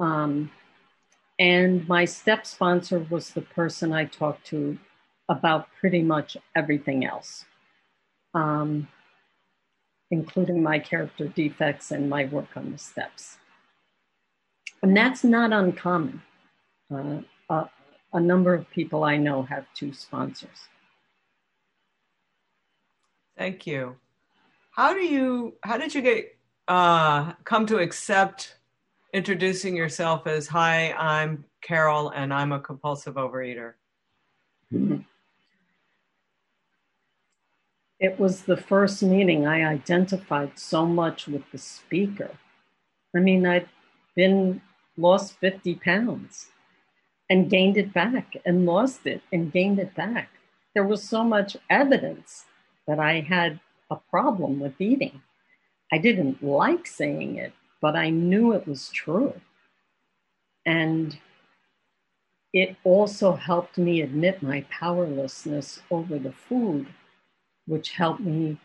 [0.00, 0.50] Um,
[1.38, 4.78] and my step sponsor was the person I talked to
[5.28, 7.44] about pretty much everything else,
[8.32, 8.88] um,
[10.10, 13.36] including my character defects and my work on the steps.
[14.82, 16.22] And that's not uncommon.
[16.90, 17.20] Uh,
[17.50, 17.68] a,
[18.12, 20.68] a number of people I know have two sponsors.
[23.36, 23.96] Thank you.
[24.70, 25.54] How do you?
[25.62, 26.36] How did you get
[26.68, 28.56] uh, come to accept
[29.12, 33.74] introducing yourself as hi i'm carol and i'm a compulsive overeater
[37.98, 42.30] it was the first meeting i identified so much with the speaker
[43.14, 43.68] i mean i'd
[44.16, 44.60] been
[44.98, 46.48] lost 50 pounds
[47.30, 50.30] and gained it back and lost it and gained it back
[50.74, 52.46] there was so much evidence
[52.86, 53.60] that i had
[53.90, 55.20] a problem with eating
[55.92, 59.34] I didn't like saying it, but I knew it was true.
[60.66, 61.18] And
[62.52, 66.88] it also helped me admit my powerlessness over the food,
[67.66, 68.58] which helped me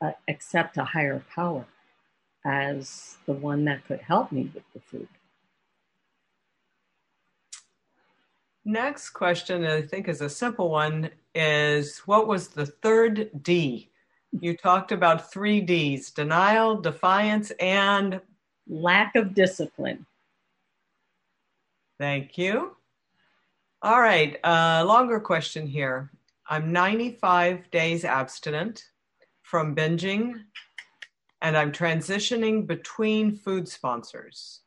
[0.00, 1.66] uh, accept a higher power
[2.46, 5.08] as the one that could help me with the food.
[8.64, 13.90] Next question, I think is a simple one, is what was the third D
[14.38, 18.20] you talked about three D's denial, defiance, and
[18.68, 20.06] lack of discipline.
[21.98, 22.76] Thank you.
[23.82, 26.10] All right, uh, longer question here.
[26.48, 28.84] I'm 95 days abstinent
[29.42, 30.44] from binging,
[31.42, 34.60] and I'm transitioning between food sponsors.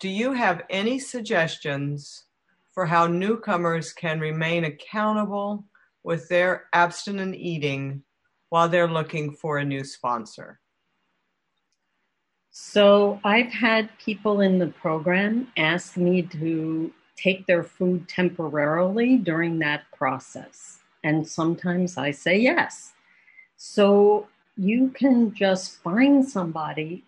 [0.00, 2.24] Do you have any suggestions
[2.78, 5.64] for how newcomers can remain accountable
[6.04, 8.04] with their abstinent eating
[8.50, 10.60] while they're looking for a new sponsor?
[12.52, 19.58] So I've had people in the program ask me to take their food temporarily during
[19.58, 20.78] that process.
[21.02, 22.92] And sometimes I say yes.
[23.56, 27.02] So you can just find somebody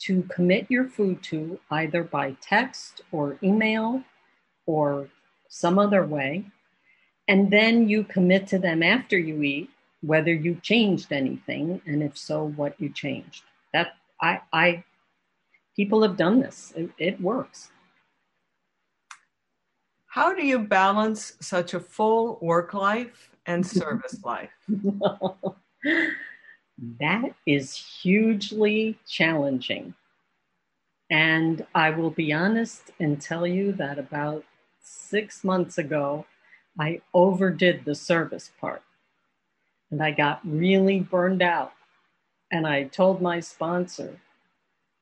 [0.00, 4.02] to commit your food to either by text or email
[4.66, 5.08] or
[5.48, 6.44] some other way.
[7.28, 9.70] And then you commit to them after you eat
[10.02, 13.44] whether you changed anything and if so what you changed.
[13.72, 14.84] That i i
[15.74, 16.72] people have done this.
[16.76, 17.70] It, it works.
[20.06, 24.50] How do you balance such a full work life and service life?
[27.00, 29.94] That is hugely challenging.
[31.10, 34.44] And i will be honest and tell you that about
[34.84, 36.24] six months ago
[36.78, 38.82] i overdid the service part
[39.94, 41.72] and I got really burned out.
[42.50, 44.18] And I told my sponsor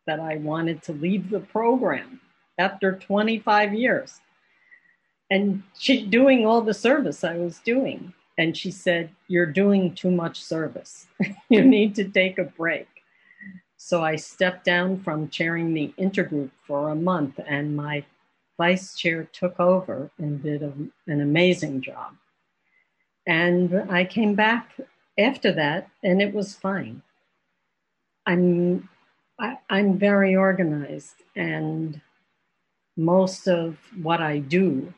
[0.06, 2.20] that I wanted to leave the program
[2.58, 4.20] after 25 years.
[5.30, 8.12] And she doing all the service I was doing.
[8.36, 11.06] And she said, You're doing too much service.
[11.48, 12.88] you need to take a break.
[13.78, 18.04] So I stepped down from chairing the intergroup for a month, and my
[18.62, 20.72] vice chair took over and did a,
[21.08, 22.10] an amazing job.
[23.26, 24.66] And I came back
[25.18, 27.02] after that, and it was fine.
[28.24, 28.88] I'm
[29.40, 32.00] I, I'm very organized, and
[32.96, 33.66] most of
[34.08, 34.94] what I do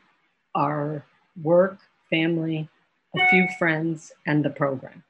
[0.53, 1.03] are
[1.41, 1.79] work,
[2.15, 2.69] family,
[3.17, 5.03] a few friends, and the program.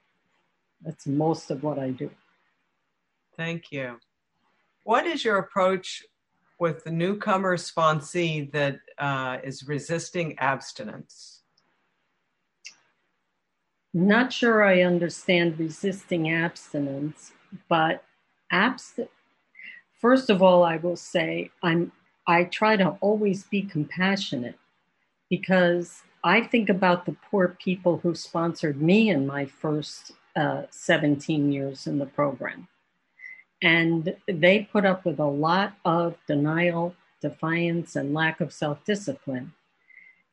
[0.85, 2.09] That's most of what I do.
[3.35, 3.99] Thank you.
[4.83, 6.05] What is your approach
[6.59, 11.41] with the newcomer sponsee that uh, is resisting abstinence?
[13.93, 17.31] Not sure I understand resisting abstinence,
[17.69, 18.03] but
[18.51, 19.07] abst-
[20.01, 21.91] first of all, I will say I'm
[22.27, 24.57] I try to always be compassionate
[25.29, 31.51] because I think about the poor people who sponsored me in my first uh, 17
[31.51, 32.67] years in the program.
[33.65, 39.53] And they put up with a lot of denial, defiance, and lack of self discipline.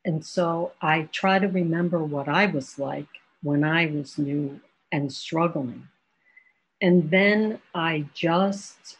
[0.05, 3.09] And so I try to remember what I was like
[3.43, 4.61] when I was new
[4.93, 5.89] and struggling.
[6.83, 8.99] And then I just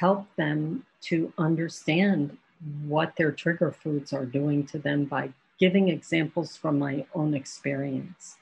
[0.00, 2.38] help them to understand
[2.86, 8.38] what their trigger foods are doing to them by giving examples from my own experience.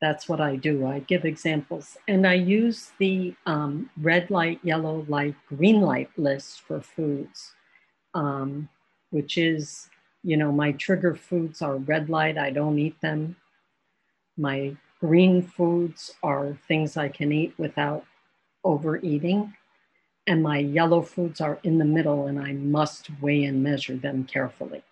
[0.00, 0.86] That's what I do.
[0.86, 6.60] I give examples and I use the um, red light, yellow light, green light list
[6.60, 7.54] for foods,
[8.12, 8.68] um,
[9.10, 9.88] which is,
[10.22, 13.36] you know, my trigger foods are red light, I don't eat them.
[14.36, 18.04] My green foods are things I can eat without
[18.64, 19.54] overeating.
[20.26, 24.24] And my yellow foods are in the middle, and I must weigh and measure them
[24.24, 24.82] carefully.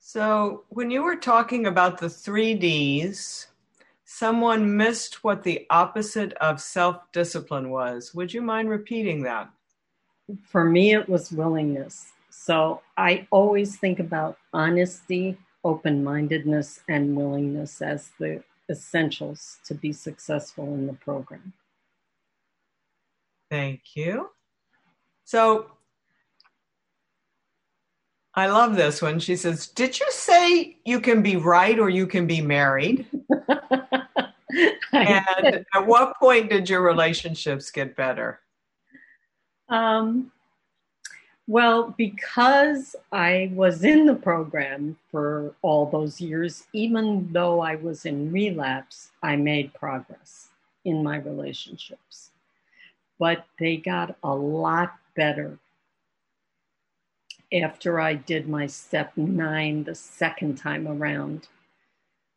[0.00, 3.48] So, when you were talking about the three Ds,
[4.04, 8.14] someone missed what the opposite of self discipline was.
[8.14, 9.50] Would you mind repeating that?
[10.44, 12.12] For me, it was willingness.
[12.30, 19.92] So, I always think about honesty, open mindedness and willingness as the essentials to be
[19.92, 21.52] successful in the program.
[23.50, 24.30] Thank you.
[25.24, 25.72] So
[28.34, 29.18] I love this one.
[29.18, 33.06] She says, Did you say you can be right or you can be married?
[34.92, 38.40] and at what point did your relationships get better?
[39.68, 40.30] Um,
[41.50, 48.06] well, because I was in the program for all those years, even though I was
[48.06, 50.50] in relapse, I made progress
[50.84, 52.30] in my relationships.
[53.18, 55.58] But they got a lot better
[57.52, 61.48] after I did my step nine the second time around,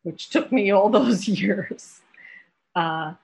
[0.02, 2.00] which took me all those years.
[2.74, 3.14] Uh,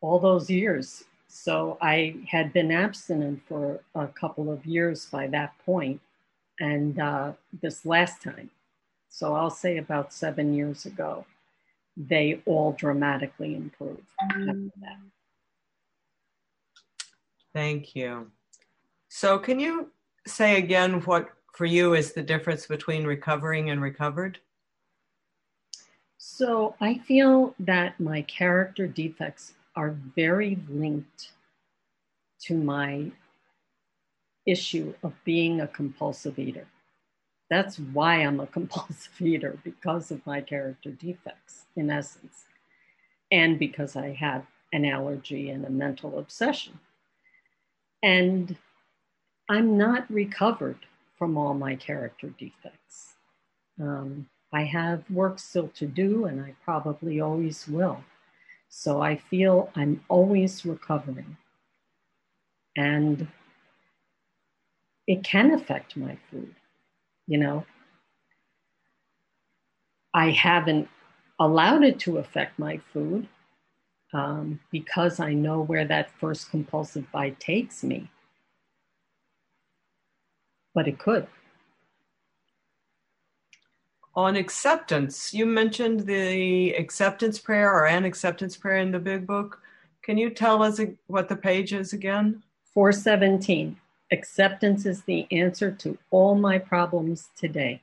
[0.00, 1.04] all those years
[1.36, 6.00] so I had been abstinent for a couple of years by that point,
[6.58, 8.50] and uh, this last time,
[9.10, 11.26] so I'll say about seven years ago,
[11.94, 14.98] they all dramatically improved after that.
[17.52, 18.30] Thank you.
[19.08, 19.90] So, can you
[20.26, 24.38] say again what for you is the difference between recovering and recovered?
[26.18, 31.32] So, I feel that my character defects are very linked
[32.42, 33.10] to my
[34.44, 36.66] issue of being a compulsive eater.
[37.48, 42.44] That's why I'm a compulsive eater because of my character defects, in essence,
[43.32, 44.44] and because I have
[44.74, 46.78] an allergy and a mental obsession.
[48.02, 48.56] And
[49.48, 50.80] I'm not recovered
[51.16, 53.14] from all my character defects.
[53.80, 58.02] Um, I have work still to do, and I probably always will.
[58.68, 61.36] So I feel I'm always recovering.
[62.76, 63.26] And
[65.06, 66.54] it can affect my food,
[67.26, 67.64] you know.
[70.12, 70.88] I haven't
[71.38, 73.28] allowed it to affect my food
[74.12, 78.10] um, because I know where that first compulsive bite takes me.
[80.76, 81.26] But it could.
[84.14, 89.62] On acceptance, you mentioned the acceptance prayer or an acceptance prayer in the big book.
[90.02, 92.42] Can you tell us what the page is again?
[92.74, 93.78] 417.
[94.12, 97.80] Acceptance is the answer to all my problems today.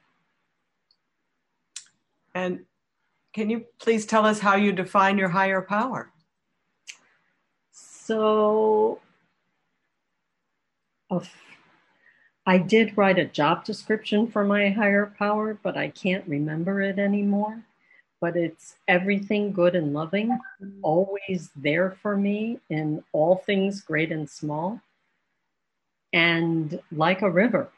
[2.36, 2.60] And
[3.34, 6.12] can you please tell us how you define your higher power?
[7.72, 9.00] So,
[12.46, 17.00] I did write a job description for my higher power, but I can't remember it
[17.00, 17.64] anymore.
[18.20, 20.38] But it's everything good and loving,
[20.82, 24.82] always there for me in all things great and small,
[26.12, 27.70] and like a river.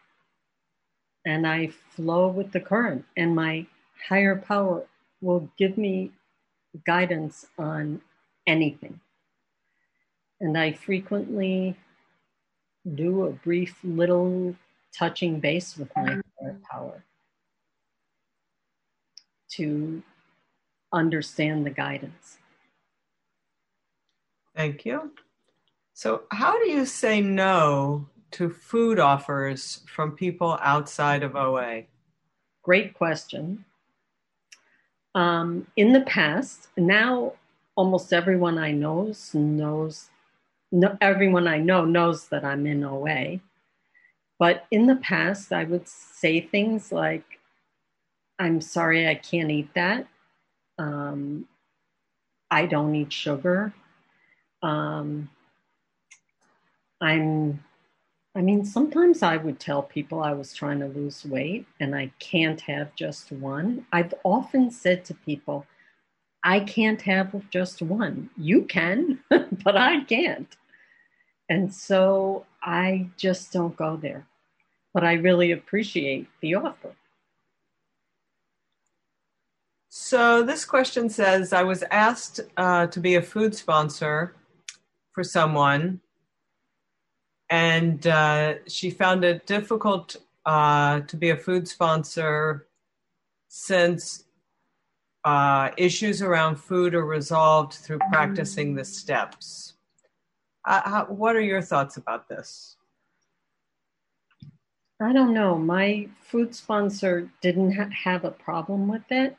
[1.26, 3.66] And I flow with the current, and my
[4.08, 4.86] higher power
[5.22, 6.12] will give me
[6.86, 8.02] guidance on
[8.46, 9.00] anything.
[10.40, 11.76] And I frequently
[12.94, 14.56] do a brief little
[14.98, 17.04] touching base with my higher power
[19.50, 20.04] to
[20.94, 22.38] understand the guidance.
[24.56, 25.12] Thank you.
[25.94, 31.84] So, how do you say no to food offers from people outside of OA?
[32.64, 33.66] Great question.
[35.14, 37.34] Um, in the past, now
[37.76, 40.10] almost everyone I know knows
[40.72, 43.40] no, everyone I know knows that I'm in OA.
[44.38, 47.40] But in the past, I would say things like,
[48.38, 50.08] I'm sorry, I can't eat that.
[50.78, 51.48] Um,
[52.52, 53.74] I don't eat sugar.
[54.62, 55.30] Um,
[57.00, 57.64] I'm,
[58.36, 62.12] I mean, sometimes I would tell people I was trying to lose weight and I
[62.20, 63.86] can't have just one.
[63.94, 65.66] I've often said to people,
[66.46, 68.30] I can't have just one.
[68.38, 70.56] You can, but I can't.
[71.50, 74.28] And so I just don't go there.
[74.94, 76.96] But I really appreciate the offer.
[79.90, 84.36] So this question says I was asked uh, to be a food sponsor
[85.14, 86.00] for someone,
[87.50, 92.68] and uh, she found it difficult uh, to be a food sponsor
[93.48, 94.25] since
[95.26, 99.74] uh, issues around food are resolved through practicing the steps.
[100.66, 102.78] Uh, how, what are your thoughts about this?
[105.02, 105.58] I don't know.
[105.58, 109.36] My food sponsor didn't ha- have a problem with it.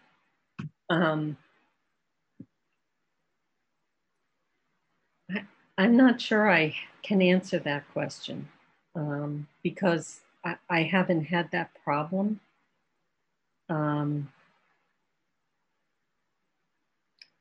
[0.90, 1.36] Um,
[5.30, 5.44] I,
[5.78, 8.48] am not sure I can answer that question
[8.96, 12.40] um, because I, I, haven't had that problem.
[13.68, 14.28] Um,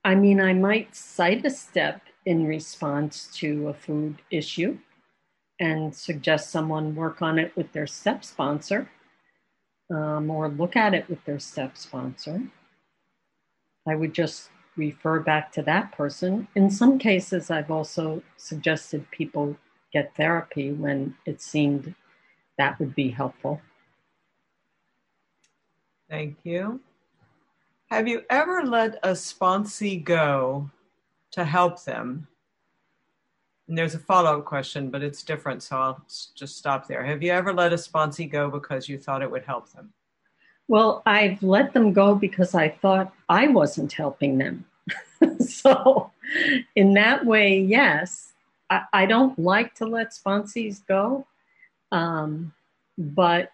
[0.05, 4.77] I mean, I might cite a step in response to a food issue
[5.59, 8.87] and suggest someone work on it with their step sponsor
[9.89, 12.39] um, or look at it with their step sponsor.
[13.87, 16.47] I would just refer back to that person.
[16.53, 19.57] In some cases, I've also suggested people
[19.91, 21.95] get therapy when it seemed
[22.59, 23.59] that would be helpful.
[26.07, 26.79] Thank you.
[27.95, 30.69] Have you ever let a sponsee go
[31.35, 32.27] to help them.
[33.67, 37.03] And there's a follow up question, but it's different, so I'll just stop there.
[37.03, 39.91] Have you ever let a sponsee go because you thought it would help them?
[40.67, 44.65] Well, I've let them go because I thought I wasn't helping them.
[45.39, 46.11] so,
[46.75, 48.33] in that way, yes,
[48.69, 51.25] I, I, don't like to let sponsees go.
[51.91, 52.53] Um,
[52.97, 53.51] but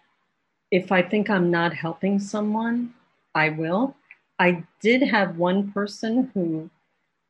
[0.70, 2.94] if I think I'm not helping someone,
[3.34, 3.94] I will.
[4.42, 6.68] I did have one person who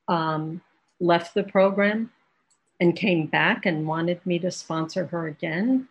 [0.09, 0.63] um,
[0.99, 2.11] left the program
[2.81, 5.89] and came back and wanted me to sponsor her again.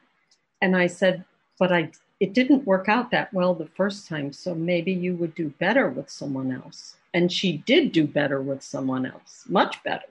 [0.63, 1.23] And I said,
[1.59, 5.35] but I it didn't work out that well the first time, so maybe you would
[5.35, 6.95] do better with someone else.
[7.13, 10.09] And she did do better with someone else, much better.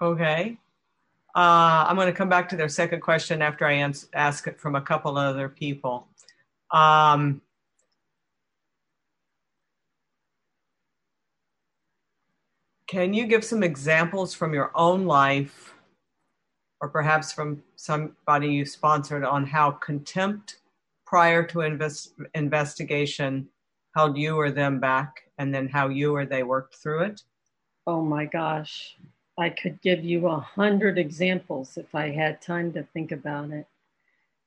[0.00, 0.56] Okay.
[1.34, 4.58] Uh, I'm going to come back to their second question after I ans- ask it
[4.58, 6.06] from a couple other people.
[6.70, 7.42] Um,
[12.92, 15.72] Can you give some examples from your own life
[16.82, 20.58] or perhaps from somebody you sponsored on how contempt
[21.06, 23.48] prior to invest, investigation
[23.96, 27.22] held you or them back and then how you or they worked through it?
[27.86, 28.98] Oh my gosh.
[29.38, 33.66] I could give you a hundred examples if I had time to think about it.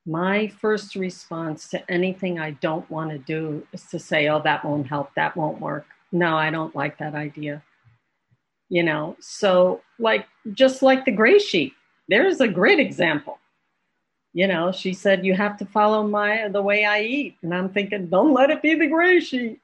[0.06, 4.64] My first response to anything I don't want to do is to say, oh, that
[4.64, 5.86] won't help, that won't work.
[6.12, 7.64] No, I don't like that idea.
[8.68, 11.72] You know, so like just like the gray sheet,
[12.08, 13.38] there's a great example.
[14.32, 17.36] You know, she said, you have to follow my the way I eat.
[17.42, 19.60] And I'm thinking, don't let it be the gray sheet.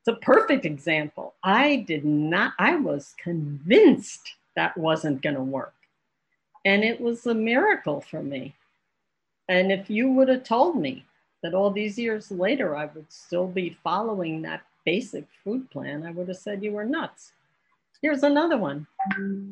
[0.00, 1.34] It's a perfect example.
[1.44, 5.74] I did not, I was convinced that wasn't going to work.
[6.64, 8.54] And it was a miracle for me.
[9.48, 11.04] And if you would have told me
[11.42, 16.10] that all these years later I would still be following that basic food plan, I
[16.10, 17.32] would have said you were nuts.
[18.02, 18.86] Here's another one.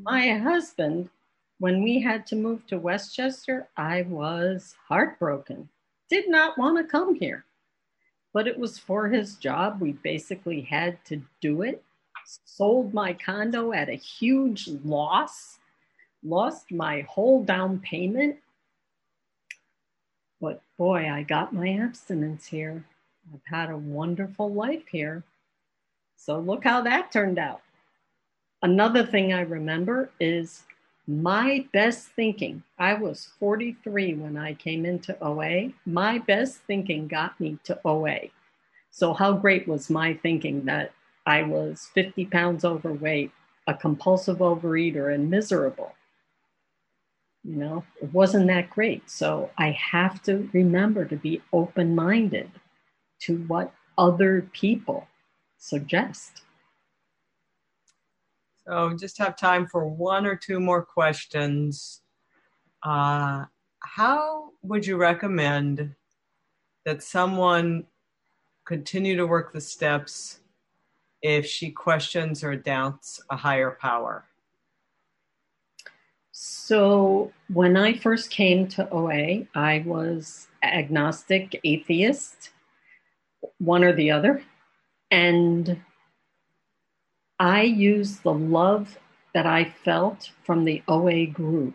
[0.03, 1.09] My husband,
[1.59, 5.69] when we had to move to Westchester, I was heartbroken.
[6.09, 7.45] Did not want to come here,
[8.35, 9.81] but it was for his job.
[9.81, 11.83] We basically had to do it
[12.45, 15.59] sold my condo at a huge loss,
[16.23, 18.37] lost my whole down payment.
[20.41, 22.85] But boy, I got my abstinence here.
[23.33, 25.23] I've had a wonderful life here.
[26.17, 27.63] So look how that turned out.
[28.63, 30.65] Another thing I remember is
[31.07, 32.63] my best thinking.
[32.79, 35.73] I was 43 when I came into OA.
[35.87, 38.29] My best thinking got me to OA.
[38.91, 40.93] So, how great was my thinking that
[41.27, 43.31] I was 50 pounds overweight,
[43.67, 45.95] a compulsive overeater, and miserable.
[47.45, 49.09] You know, it wasn't that great.
[49.09, 52.51] So I have to remember to be open minded
[53.21, 55.09] to what other people
[55.59, 56.43] suggest.
[58.71, 62.03] So just have time for one or two more questions.
[62.85, 63.47] Uh,
[63.81, 65.97] how would you recommend
[66.85, 67.85] that someone
[68.65, 70.39] continue to work the steps
[71.21, 74.25] if she questions or doubts a higher power?
[76.31, 82.51] So, when I first came to OA, I was agnostic, atheist,
[83.59, 84.45] one or the other.
[85.11, 85.83] And
[87.41, 88.99] I used the love
[89.33, 91.75] that I felt from the OA group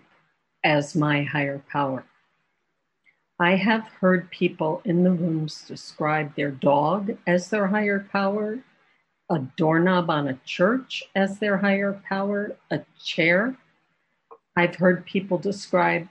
[0.63, 2.05] as my higher power.
[3.39, 8.59] I have heard people in the rooms describe their dog as their higher power,
[9.31, 13.57] a doorknob on a church as their higher power, a chair.
[14.55, 16.07] I've heard people describe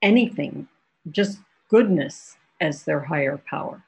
[0.00, 0.66] anything,
[1.10, 3.84] just goodness, as their higher power.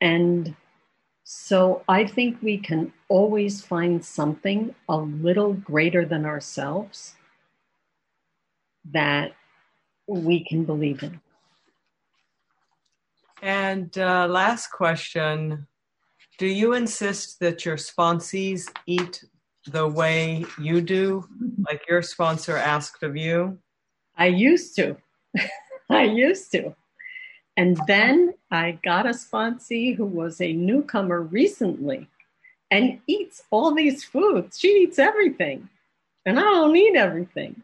[0.00, 0.54] And
[1.24, 7.14] so I think we can always find something a little greater than ourselves
[8.90, 9.32] that
[10.06, 11.20] we can believe in.
[13.40, 15.66] And uh, last question
[16.38, 19.22] do you insist that your sponsees eat
[19.66, 21.28] the way you do,
[21.68, 23.58] like your sponsor asked of you?
[24.16, 24.96] I used to.
[25.90, 26.74] I used to.
[27.56, 32.06] And then I got a sponsee who was a newcomer recently
[32.70, 34.60] and eats all these foods.
[34.60, 35.70] She eats everything.
[36.26, 37.62] And I don't eat everything.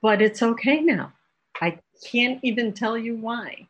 [0.00, 1.12] But it's okay now.
[1.60, 3.66] I can't even tell you why.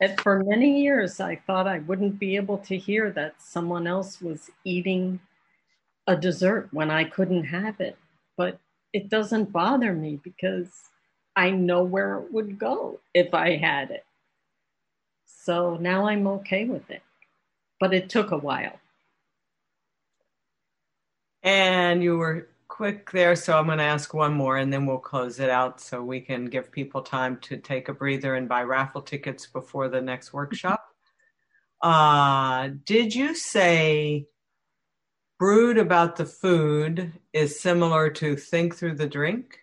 [0.00, 4.20] And for many years, I thought I wouldn't be able to hear that someone else
[4.20, 5.18] was eating
[6.06, 7.96] a dessert when I couldn't have it.
[8.36, 8.58] But
[8.92, 10.70] it doesn't bother me because
[11.34, 14.04] I know where it would go if I had it.
[15.48, 17.00] So now I'm okay with it.
[17.80, 18.78] But it took a while.
[21.42, 24.98] And you were quick there, so I'm going to ask one more and then we'll
[24.98, 28.62] close it out so we can give people time to take a breather and buy
[28.62, 30.84] raffle tickets before the next workshop.
[31.80, 34.26] Uh, did you say
[35.38, 39.60] brood about the food is similar to think through the drink?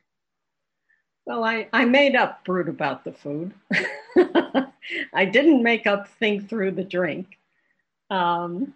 [1.26, 3.54] Well, I, I made up brood about the food.
[5.14, 7.40] I didn't make up think through the drink.
[8.12, 8.76] Um,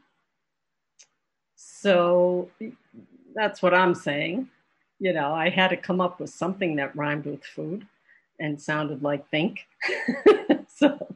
[1.56, 2.50] so
[3.36, 4.50] that's what I'm saying.
[5.00, 7.86] You know, I had to come up with something that rhymed with food
[8.40, 9.68] and sounded like think.
[10.68, 11.16] so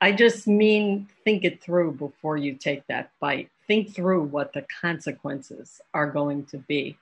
[0.00, 3.50] I just mean think it through before you take that bite.
[3.66, 6.96] Think through what the consequences are going to be.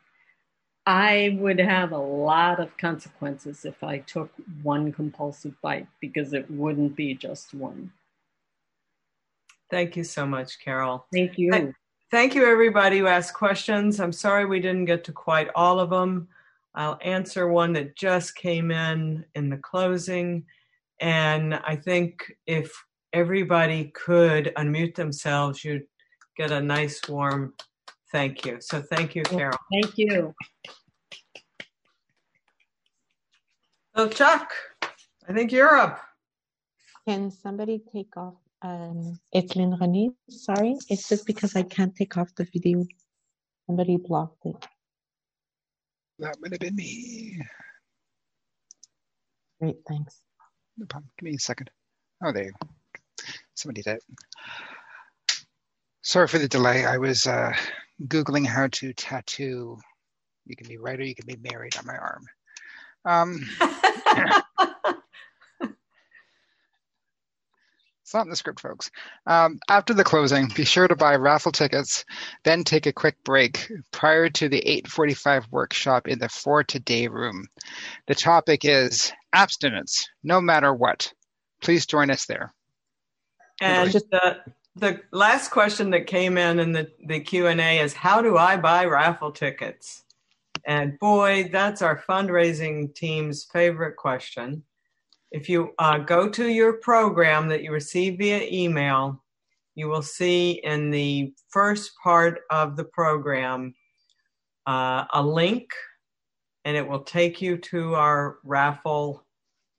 [0.86, 6.50] I would have a lot of consequences if I took one compulsive bite because it
[6.50, 7.92] wouldn't be just one.
[9.70, 11.06] Thank you so much, Carol.
[11.12, 11.72] Thank you.
[12.10, 14.00] Thank you, everybody who asked questions.
[14.00, 16.28] I'm sorry we didn't get to quite all of them.
[16.74, 20.44] I'll answer one that just came in in the closing.
[21.00, 22.70] And I think if
[23.12, 25.86] everybody could unmute themselves, you'd
[26.36, 27.54] get a nice warm
[28.12, 28.58] thank you.
[28.60, 29.56] So thank you, Carol.
[29.72, 30.34] Thank you.
[33.96, 34.52] So Chuck,
[35.28, 36.00] I think you're up.
[37.06, 38.34] Can somebody take off?
[38.62, 40.10] Um, it's Lynn Renee.
[40.30, 42.84] Sorry, it's just because I can't take off the video.
[43.66, 44.56] Somebody blocked it.
[46.20, 47.40] That would have been me.
[49.60, 50.20] Great, thanks.
[50.78, 51.10] No problem.
[51.18, 51.70] Give me a second.
[52.24, 52.68] Oh, there you go.
[53.54, 53.96] Somebody did.
[53.96, 54.02] it.
[56.02, 56.84] Sorry for the delay.
[56.84, 57.52] I was uh,
[58.06, 59.78] Googling how to tattoo.
[60.46, 62.24] You can be right or you can be married on my arm.
[63.04, 63.40] Um,
[68.02, 68.90] it's not in the script, folks.
[69.26, 72.04] Um, after the closing, be sure to buy raffle tickets,
[72.44, 77.46] then take a quick break prior to the 8:45 workshop in the For Today room.
[78.06, 81.12] The topic is abstinence, no matter what.
[81.62, 82.52] Please join us there.
[83.60, 84.40] And the,
[84.76, 88.84] the last question that came in in the, the Q&A is, how do I buy
[88.86, 90.04] raffle tickets?
[90.64, 94.62] And boy, that's our fundraising team's favorite question.
[95.30, 99.22] If you uh, go to your program that you receive via email,
[99.74, 103.74] you will see in the first part of the program
[104.66, 105.70] uh, a link,
[106.64, 109.26] and it will take you to our raffle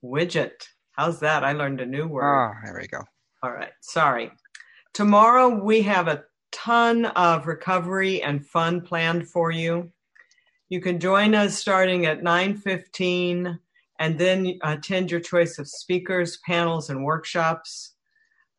[0.04, 0.66] widget.
[0.92, 1.44] How's that?
[1.44, 2.24] I learned a new word.
[2.24, 3.02] Oh, there we go.
[3.42, 4.32] All right, sorry.
[4.94, 6.22] Tomorrow we have a
[6.52, 9.90] ton of recovery and fun planned for you.
[10.68, 13.58] You can join us starting at 9:15
[13.98, 17.96] and then attend your choice of speakers, panels and workshops.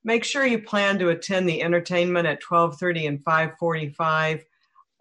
[0.04, 4.44] Make sure you plan to attend the entertainment at 12:30 and 5:45.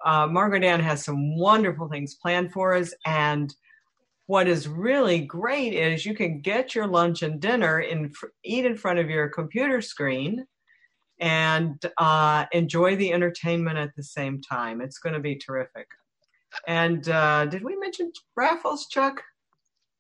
[0.05, 3.53] Uh, Margaret Ann has some wonderful things planned for us and
[4.26, 8.14] what is really great is you can get your lunch and dinner and
[8.45, 10.47] eat in front of your computer screen
[11.20, 14.80] and uh, enjoy the entertainment at the same time.
[14.80, 15.86] It's going to be terrific.
[16.66, 19.22] And uh, did we mention raffles, Chuck?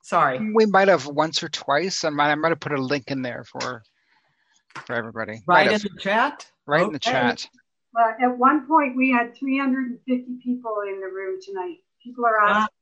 [0.02, 2.04] Sorry, we might have once or twice.
[2.04, 3.82] I might, I might have put a link in there for
[4.86, 5.40] for everybody.
[5.46, 6.46] Right in the chat.
[6.66, 6.86] Right okay.
[6.86, 7.46] in the chat.
[7.96, 11.76] Uh, at one point, we had 350 people in the room tonight.
[12.02, 12.74] People are asking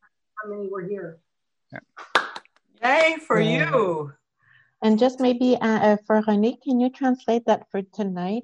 [0.43, 1.19] how many were here.
[2.83, 3.71] Yay for yeah.
[3.71, 4.13] you.
[4.83, 8.43] And just maybe uh, uh, for Renee, can you translate that for tonight?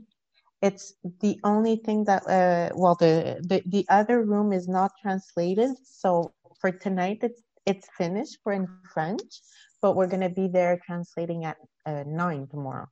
[0.63, 5.71] It's the only thing that, uh, well, the, the, the other room is not translated.
[5.85, 8.39] So for tonight, it's, it's finished.
[8.45, 9.41] We're in French,
[9.83, 12.87] but we're going to be there translating at uh, 9 tomorrow.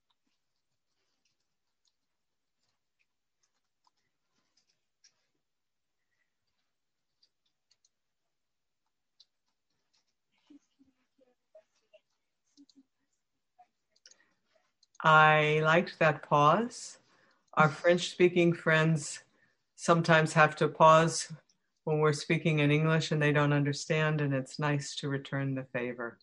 [15.06, 16.98] I liked that pause.
[17.54, 19.20] Our French speaking friends
[19.76, 21.32] sometimes have to pause
[21.84, 25.62] when we're speaking in English and they don't understand, and it's nice to return the
[25.62, 26.18] favor.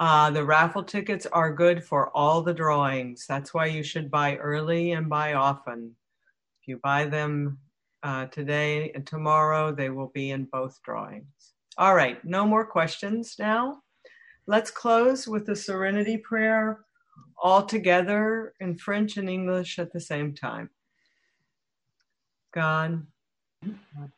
[0.00, 3.26] Uh, the raffle tickets are good for all the drawings.
[3.28, 5.94] That's why you should buy early and buy often.
[6.62, 7.58] If you buy them
[8.02, 11.52] uh, today and tomorrow, they will be in both drawings.
[11.76, 13.82] All right, no more questions now.
[14.46, 16.85] Let's close with the Serenity Prayer
[17.42, 20.70] all together in French and English at the same time.
[22.52, 23.06] God,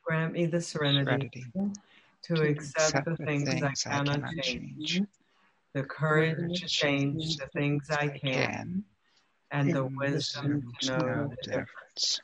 [0.04, 1.44] grant me the serenity, serenity
[2.24, 5.02] to, to accept, accept, the things, things I, cannot I, cannot change, change,
[5.74, 8.84] the courage to change the things I can,
[9.50, 12.20] and the wisdom to know the difference.